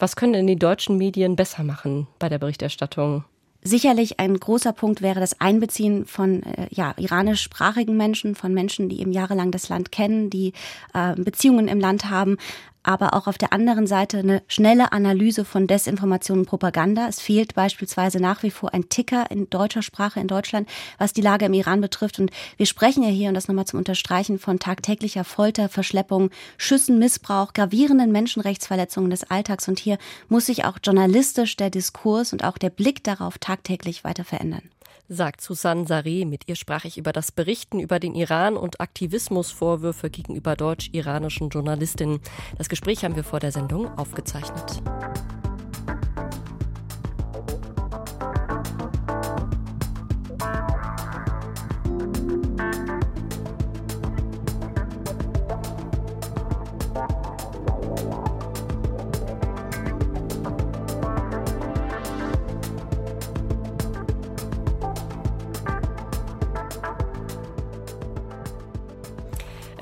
Was 0.01 0.15
können 0.15 0.33
denn 0.33 0.47
die 0.47 0.55
deutschen 0.55 0.97
Medien 0.97 1.35
besser 1.35 1.63
machen 1.63 2.07
bei 2.17 2.27
der 2.27 2.39
Berichterstattung? 2.39 3.23
Sicherlich 3.61 4.19
ein 4.19 4.35
großer 4.35 4.73
Punkt 4.73 5.03
wäre 5.03 5.19
das 5.19 5.39
Einbeziehen 5.39 6.07
von 6.07 6.41
äh, 6.41 6.65
ja, 6.71 6.95
iranischsprachigen 6.97 7.95
Menschen, 7.95 8.33
von 8.33 8.51
Menschen, 8.51 8.89
die 8.89 8.99
eben 8.99 9.11
jahrelang 9.11 9.51
das 9.51 9.69
Land 9.69 9.91
kennen, 9.91 10.31
die 10.31 10.53
äh, 10.95 11.13
Beziehungen 11.13 11.67
im 11.67 11.79
Land 11.79 12.09
haben, 12.09 12.37
aber 12.83 13.13
auch 13.13 13.27
auf 13.27 13.37
der 13.37 13.53
anderen 13.53 13.87
Seite 13.87 14.19
eine 14.19 14.41
schnelle 14.47 14.91
Analyse 14.91 15.45
von 15.45 15.67
Desinformation 15.67 16.39
und 16.39 16.45
Propaganda. 16.45 17.07
Es 17.07 17.19
fehlt 17.19 17.53
beispielsweise 17.53 18.19
nach 18.19 18.43
wie 18.43 18.51
vor 18.51 18.73
ein 18.73 18.89
Ticker 18.89 19.29
in 19.29 19.49
deutscher 19.49 19.81
Sprache 19.81 20.19
in 20.19 20.27
Deutschland, 20.27 20.67
was 20.97 21.13
die 21.13 21.21
Lage 21.21 21.45
im 21.45 21.53
Iran 21.53 21.81
betrifft. 21.81 22.19
Und 22.19 22.31
wir 22.57 22.65
sprechen 22.65 23.03
ja 23.03 23.09
hier, 23.09 23.29
und 23.29 23.35
das 23.35 23.47
nochmal 23.47 23.65
zum 23.65 23.79
Unterstreichen, 23.79 24.39
von 24.39 24.59
tagtäglicher 24.59 25.23
Folter, 25.23 25.69
Verschleppung, 25.69 26.29
Schüssen, 26.57 26.99
Missbrauch, 26.99 27.53
gravierenden 27.53 28.11
Menschenrechtsverletzungen 28.11 29.09
des 29.09 29.29
Alltags. 29.29 29.67
Und 29.67 29.79
hier 29.79 29.97
muss 30.29 30.47
sich 30.47 30.65
auch 30.65 30.77
journalistisch 30.83 31.55
der 31.57 31.69
Diskurs 31.69 32.33
und 32.33 32.43
auch 32.43 32.57
der 32.57 32.69
Blick 32.69 33.03
darauf 33.03 33.37
tagtäglich 33.37 34.03
weiter 34.03 34.23
verändern 34.23 34.63
sagt 35.11 35.41
Susanne 35.41 35.85
Sareh. 35.85 36.25
Mit 36.25 36.47
ihr 36.47 36.55
sprach 36.55 36.85
ich 36.85 36.97
über 36.97 37.11
das 37.11 37.31
Berichten 37.31 37.79
über 37.79 37.99
den 37.99 38.15
Iran 38.15 38.55
und 38.55 38.79
Aktivismusvorwürfe 38.79 40.09
gegenüber 40.09 40.55
deutsch-iranischen 40.55 41.49
Journalistinnen. 41.49 42.21
Das 42.57 42.69
Gespräch 42.69 43.03
haben 43.03 43.15
wir 43.15 43.23
vor 43.23 43.39
der 43.39 43.51
Sendung 43.51 43.87
aufgezeichnet. 43.97 44.81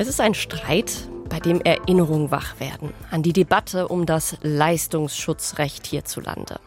Ist 0.10 0.22
ein 0.22 0.34
Streit, 0.34 1.08
bei 1.30 1.40
dem 1.40 1.62
Erinnerungen 1.62 2.32
wach 2.32 2.60
werden 2.60 2.94
an 3.12 3.22
die 3.22 3.32
Debatte 3.32 3.88
um 3.88 4.08
das 4.08 4.38
Leistungsschutzrecht 4.42 5.86
hierzulande. 5.86 6.60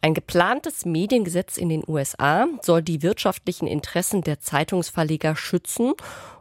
Ein 0.00 0.14
geplantes 0.14 0.84
Mediengesetz 0.84 1.56
in 1.56 1.68
den 1.68 1.82
USA 1.86 2.46
soll 2.62 2.82
die 2.82 3.02
wirtschaftlichen 3.02 3.66
Interessen 3.66 4.22
der 4.22 4.38
Zeitungsverleger 4.38 5.34
schützen 5.34 5.94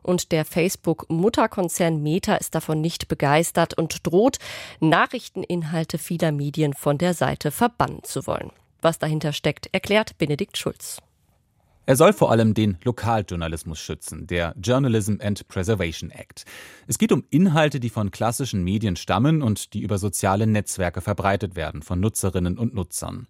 und 0.03 0.31
der 0.31 0.45
Facebook-Mutterkonzern 0.45 2.03
Meta 2.03 2.35
ist 2.35 2.53
davon 2.53 2.81
nicht 2.81 3.07
begeistert 3.07 3.75
und 3.75 4.05
droht, 4.05 4.37
Nachrichteninhalte 4.79 5.97
vieler 5.97 6.31
Medien 6.31 6.73
von 6.73 6.99
der 6.99 7.15
Seite 7.15 7.49
verbannen 7.49 8.03
zu 8.03 8.27
wollen. 8.27 8.51
Was 8.81 8.99
dahinter 8.99 9.33
steckt, 9.33 9.69
erklärt 9.71 10.19
Benedikt 10.19 10.57
Schulz. 10.57 11.01
Er 11.87 11.95
soll 11.95 12.13
vor 12.13 12.29
allem 12.29 12.53
den 12.53 12.77
Lokaljournalismus 12.83 13.79
schützen, 13.79 14.27
der 14.27 14.53
Journalism 14.61 15.15
and 15.19 15.47
Preservation 15.47 16.11
Act. 16.11 16.45
Es 16.85 16.99
geht 16.99 17.11
um 17.11 17.23
Inhalte, 17.31 17.79
die 17.79 17.89
von 17.89 18.11
klassischen 18.11 18.63
Medien 18.63 18.95
stammen 18.95 19.41
und 19.41 19.73
die 19.73 19.81
über 19.81 19.97
soziale 19.97 20.45
Netzwerke 20.45 21.01
verbreitet 21.01 21.55
werden 21.55 21.81
von 21.81 21.99
Nutzerinnen 21.99 22.59
und 22.59 22.75
Nutzern. 22.75 23.25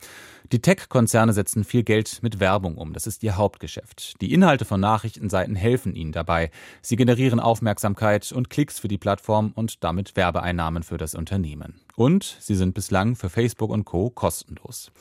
Die 0.52 0.62
Tech-Konzerne 0.62 1.32
setzen 1.32 1.64
viel 1.64 1.84
Geld 1.84 2.20
mit 2.24 2.42
Werbung 2.42 2.78
um, 2.78 2.92
das 2.92 3.08
ist 3.08 3.24
ihr 3.24 3.38
Hauptgeschäft. 3.38 4.20
Die 4.20 4.34
Inhalte 4.34 4.66
von 4.66 4.82
Nachrichtenseiten 4.82 5.56
helfen 5.56 5.96
ihnen 5.96 6.12
dabei. 6.12 6.52
Sie 6.82 6.98
generieren 6.98 7.40
Aufmerksamkeit 7.40 8.34
und 8.34 8.50
Klicks 8.50 8.80
für 8.80 8.90
die 8.90 8.98
Plattform 8.98 9.54
und 9.56 9.82
damit 9.82 10.18
Werbeeinnahmen 10.18 10.84
für 10.84 10.98
das 10.98 11.16
Unternehmen. 11.16 11.80
Und 11.96 12.36
sie 12.42 12.56
sind 12.56 12.74
bislang 12.74 13.16
für 13.16 13.30
Facebook 13.30 13.70
und 13.70 13.86
Co 13.86 14.10
kostenlos. 14.10 14.92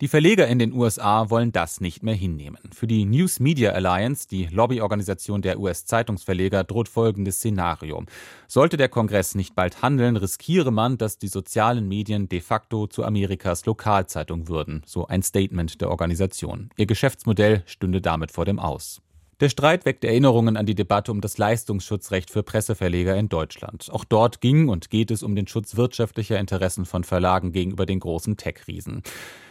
Die 0.00 0.08
Verleger 0.08 0.48
in 0.48 0.58
den 0.58 0.72
USA 0.72 1.28
wollen 1.28 1.52
das 1.52 1.82
nicht 1.82 2.02
mehr 2.02 2.14
hinnehmen. 2.14 2.58
Für 2.72 2.86
die 2.86 3.04
News 3.04 3.38
Media 3.38 3.72
Alliance, 3.72 4.26
die 4.26 4.46
Lobbyorganisation 4.46 5.42
der 5.42 5.60
US-Zeitungsverleger, 5.60 6.64
droht 6.64 6.88
folgendes 6.88 7.36
Szenario. 7.36 8.04
Sollte 8.48 8.78
der 8.78 8.88
Kongress 8.88 9.34
nicht 9.34 9.54
bald 9.54 9.82
handeln, 9.82 10.16
riskiere 10.16 10.70
man, 10.70 10.96
dass 10.96 11.18
die 11.18 11.28
sozialen 11.28 11.86
Medien 11.86 12.30
de 12.30 12.40
facto 12.40 12.86
zu 12.86 13.04
Amerikas 13.04 13.66
Lokalzeitung 13.66 14.48
würden, 14.48 14.82
so 14.86 15.06
ein 15.06 15.22
Statement 15.22 15.82
der 15.82 15.90
Organisation. 15.90 16.70
Ihr 16.78 16.86
Geschäftsmodell 16.86 17.62
stünde 17.66 18.00
damit 18.00 18.30
vor 18.32 18.46
dem 18.46 18.58
Aus. 18.58 19.02
Der 19.40 19.48
Streit 19.48 19.86
weckt 19.86 20.04
Erinnerungen 20.04 20.58
an 20.58 20.66
die 20.66 20.74
Debatte 20.74 21.10
um 21.10 21.22
das 21.22 21.38
Leistungsschutzrecht 21.38 22.30
für 22.30 22.42
Presseverleger 22.42 23.16
in 23.16 23.30
Deutschland. 23.30 23.88
Auch 23.90 24.04
dort 24.04 24.42
ging 24.42 24.68
und 24.68 24.90
geht 24.90 25.10
es 25.10 25.22
um 25.22 25.34
den 25.34 25.46
Schutz 25.46 25.76
wirtschaftlicher 25.76 26.38
Interessen 26.38 26.84
von 26.84 27.04
Verlagen 27.04 27.50
gegenüber 27.50 27.86
den 27.86 28.00
großen 28.00 28.36
Tech-Riesen. 28.36 29.02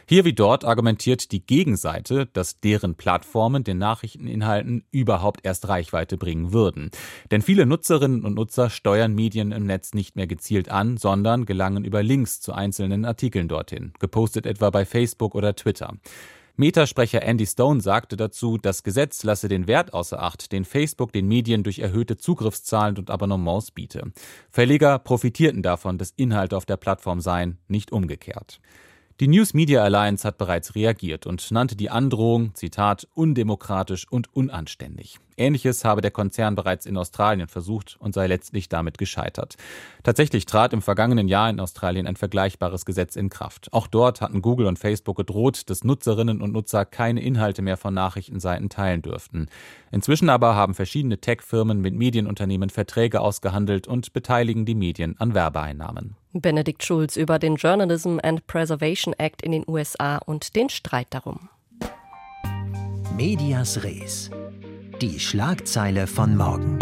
Hier 0.07 0.25
wie 0.25 0.33
dort 0.33 0.63
argumentiert 0.63 1.31
die 1.31 1.43
Gegenseite, 1.43 2.27
dass 2.27 2.59
deren 2.59 2.95
Plattformen 2.95 3.63
den 3.63 3.79
Nachrichteninhalten 3.79 4.83
überhaupt 4.91 5.41
erst 5.43 5.67
Reichweite 5.67 6.17
bringen 6.17 6.53
würden. 6.53 6.91
Denn 7.31 7.41
viele 7.41 7.65
Nutzerinnen 7.65 8.25
und 8.25 8.35
Nutzer 8.35 8.69
steuern 8.69 9.15
Medien 9.15 9.51
im 9.51 9.65
Netz 9.65 9.95
nicht 9.95 10.15
mehr 10.15 10.27
gezielt 10.27 10.69
an, 10.69 10.97
sondern 10.97 11.45
gelangen 11.45 11.83
über 11.83 12.03
Links 12.03 12.41
zu 12.41 12.53
einzelnen 12.53 13.05
Artikeln 13.05 13.47
dorthin, 13.47 13.93
gepostet 13.99 14.45
etwa 14.45 14.69
bei 14.69 14.85
Facebook 14.85 15.33
oder 15.33 15.55
Twitter. 15.55 15.95
Metasprecher 16.59 17.23
Andy 17.23 17.45
Stone 17.45 17.79
sagte 17.79 18.17
dazu, 18.17 18.57
das 18.57 18.83
Gesetz 18.83 19.23
lasse 19.23 19.47
den 19.47 19.65
Wert 19.65 19.93
außer 19.93 20.21
Acht, 20.21 20.51
den 20.51 20.65
Facebook 20.65 21.13
den 21.13 21.25
Medien 21.25 21.63
durch 21.63 21.79
erhöhte 21.79 22.17
Zugriffszahlen 22.17 22.97
und 22.97 23.09
Abonnements 23.09 23.71
biete. 23.71 24.11
Verleger 24.49 24.99
profitierten 24.99 25.63
davon, 25.63 25.97
dass 25.97 26.11
Inhalte 26.17 26.57
auf 26.57 26.65
der 26.65 26.75
Plattform 26.75 27.21
seien, 27.21 27.59
nicht 27.69 27.93
umgekehrt. 27.93 28.59
Die 29.21 29.29
News 29.29 29.53
Media 29.53 29.83
Alliance 29.83 30.27
hat 30.27 30.37
bereits 30.37 30.75
reagiert 30.75 31.25
und 31.25 31.49
nannte 31.49 31.77
die 31.77 31.89
Androhung, 31.89 32.53
Zitat, 32.55 33.07
undemokratisch 33.13 34.05
und 34.09 34.27
unanständig. 34.35 35.17
Ähnliches 35.39 35.85
habe 35.85 36.01
der 36.01 36.11
Konzern 36.11 36.55
bereits 36.55 36.85
in 36.85 36.97
Australien 36.97 37.47
versucht 37.47 37.97
und 37.99 38.13
sei 38.13 38.27
letztlich 38.27 38.69
damit 38.69 38.97
gescheitert. 38.97 39.55
Tatsächlich 40.03 40.45
trat 40.45 40.73
im 40.73 40.81
vergangenen 40.81 41.27
Jahr 41.27 41.49
in 41.49 41.59
Australien 41.59 42.07
ein 42.07 42.15
vergleichbares 42.15 42.85
Gesetz 42.85 43.15
in 43.15 43.29
Kraft. 43.29 43.71
Auch 43.71 43.87
dort 43.87 44.21
hatten 44.21 44.41
Google 44.41 44.67
und 44.67 44.79
Facebook 44.79 45.17
gedroht, 45.17 45.69
dass 45.69 45.83
Nutzerinnen 45.83 46.41
und 46.41 46.51
Nutzer 46.51 46.85
keine 46.85 47.21
Inhalte 47.21 47.61
mehr 47.61 47.77
von 47.77 47.93
Nachrichtenseiten 47.93 48.69
teilen 48.69 49.01
dürften. 49.01 49.47
Inzwischen 49.91 50.29
aber 50.29 50.55
haben 50.55 50.73
verschiedene 50.73 51.19
Tech-Firmen 51.19 51.81
mit 51.81 51.95
Medienunternehmen 51.95 52.69
Verträge 52.69 53.21
ausgehandelt 53.21 53.87
und 53.87 54.13
beteiligen 54.13 54.65
die 54.65 54.75
Medien 54.75 55.15
an 55.19 55.33
Werbeeinnahmen. 55.33 56.15
Benedikt 56.33 56.83
Schulz 56.83 57.17
über 57.17 57.39
den 57.39 57.55
Journalism 57.55 58.17
and 58.21 58.45
Preservation 58.45 59.13
Act 59.17 59.41
in 59.41 59.51
den 59.51 59.63
USA 59.67 60.17
und 60.17 60.55
den 60.55 60.69
Streit 60.69 61.07
darum. 61.09 61.49
Medias 63.15 63.83
Res. 63.83 64.29
Die 65.01 65.17
Schlagzeile 65.17 66.07
von 66.07 66.35
morgen. 66.35 66.77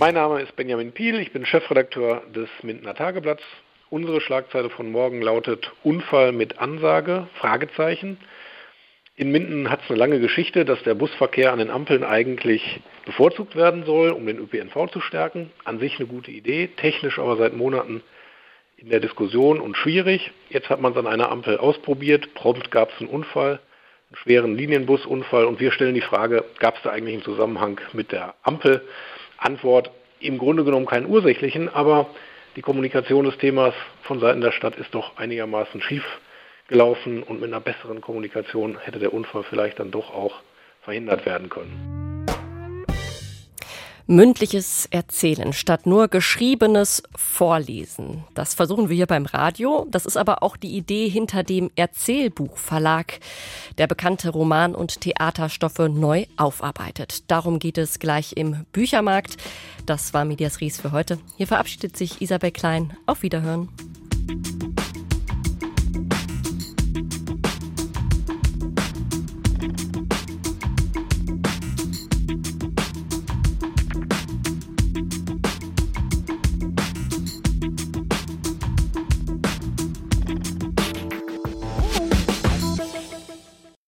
Mein 0.00 0.14
Name 0.14 0.40
ist 0.40 0.56
Benjamin 0.56 0.90
Piel, 0.90 1.20
ich 1.20 1.30
bin 1.30 1.46
Chefredakteur 1.46 2.24
des 2.34 2.48
Mindener 2.64 2.96
Tageblatts. 2.96 3.44
Unsere 3.88 4.20
Schlagzeile 4.20 4.68
von 4.68 4.90
morgen 4.90 5.22
lautet 5.22 5.70
Unfall 5.84 6.32
mit 6.32 6.58
Ansage? 6.58 7.28
Fragezeichen. 7.34 8.18
In 9.14 9.30
Minden 9.30 9.70
hat 9.70 9.82
es 9.84 9.90
eine 9.90 10.00
lange 10.00 10.18
Geschichte, 10.18 10.64
dass 10.64 10.82
der 10.82 10.94
Busverkehr 10.94 11.52
an 11.52 11.60
den 11.60 11.70
Ampeln 11.70 12.02
eigentlich 12.02 12.80
bevorzugt 13.06 13.54
werden 13.54 13.84
soll, 13.84 14.10
um 14.10 14.26
den 14.26 14.38
ÖPNV 14.38 14.90
zu 14.90 15.00
stärken. 15.00 15.52
An 15.64 15.78
sich 15.78 16.00
eine 16.00 16.08
gute 16.08 16.32
Idee, 16.32 16.68
technisch 16.76 17.20
aber 17.20 17.36
seit 17.36 17.56
Monaten 17.56 18.02
in 18.76 18.88
der 18.88 18.98
Diskussion 18.98 19.60
und 19.60 19.76
schwierig. 19.76 20.32
Jetzt 20.48 20.68
hat 20.68 20.80
man 20.80 20.90
es 20.90 20.98
an 20.98 21.06
einer 21.06 21.30
Ampel 21.30 21.58
ausprobiert, 21.58 22.34
prompt 22.34 22.72
gab 22.72 22.90
es 22.90 23.00
einen 23.00 23.08
Unfall 23.08 23.60
schweren 24.14 24.56
Linienbusunfall 24.56 25.44
und 25.44 25.60
wir 25.60 25.72
stellen 25.72 25.94
die 25.94 26.00
Frage, 26.00 26.44
gab 26.58 26.76
es 26.76 26.82
da 26.82 26.90
eigentlich 26.90 27.14
einen 27.14 27.24
Zusammenhang 27.24 27.80
mit 27.92 28.12
der 28.12 28.34
Ampel? 28.42 28.82
Antwort, 29.38 29.90
im 30.20 30.38
Grunde 30.38 30.64
genommen 30.64 30.86
keinen 30.86 31.06
ursächlichen, 31.06 31.68
aber 31.68 32.06
die 32.56 32.62
Kommunikation 32.62 33.24
des 33.24 33.36
Themas 33.38 33.74
von 34.02 34.20
Seiten 34.20 34.40
der 34.40 34.52
Stadt 34.52 34.76
ist 34.76 34.94
doch 34.94 35.16
einigermaßen 35.16 35.80
schief 35.82 36.04
gelaufen 36.68 37.22
und 37.22 37.40
mit 37.40 37.50
einer 37.50 37.60
besseren 37.60 38.00
Kommunikation 38.00 38.78
hätte 38.78 38.98
der 38.98 39.12
Unfall 39.12 39.42
vielleicht 39.42 39.80
dann 39.80 39.90
doch 39.90 40.14
auch 40.14 40.40
verhindert 40.82 41.26
werden 41.26 41.50
können 41.50 42.03
mündliches 44.06 44.86
Erzählen 44.90 45.52
statt 45.52 45.86
nur 45.86 46.08
geschriebenes 46.08 47.02
Vorlesen. 47.16 48.24
Das 48.34 48.54
versuchen 48.54 48.88
wir 48.88 48.96
hier 48.96 49.06
beim 49.06 49.26
Radio. 49.26 49.86
Das 49.90 50.06
ist 50.06 50.16
aber 50.16 50.42
auch 50.42 50.56
die 50.56 50.76
Idee 50.76 51.08
hinter 51.08 51.42
dem 51.42 51.70
Erzählbuchverlag, 51.76 53.20
der 53.78 53.86
bekannte 53.86 54.30
Roman- 54.30 54.74
und 54.74 55.00
Theaterstoffe 55.00 55.78
neu 55.78 56.26
aufarbeitet. 56.36 57.30
Darum 57.30 57.58
geht 57.58 57.78
es 57.78 57.98
gleich 57.98 58.34
im 58.36 58.66
Büchermarkt. 58.72 59.36
Das 59.86 60.14
war 60.14 60.24
Medias 60.24 60.60
Ries 60.60 60.80
für 60.80 60.92
heute. 60.92 61.18
Hier 61.36 61.46
verabschiedet 61.46 61.96
sich 61.96 62.20
Isabel 62.20 62.50
Klein. 62.50 62.96
Auf 63.06 63.22
Wiederhören. 63.22 63.68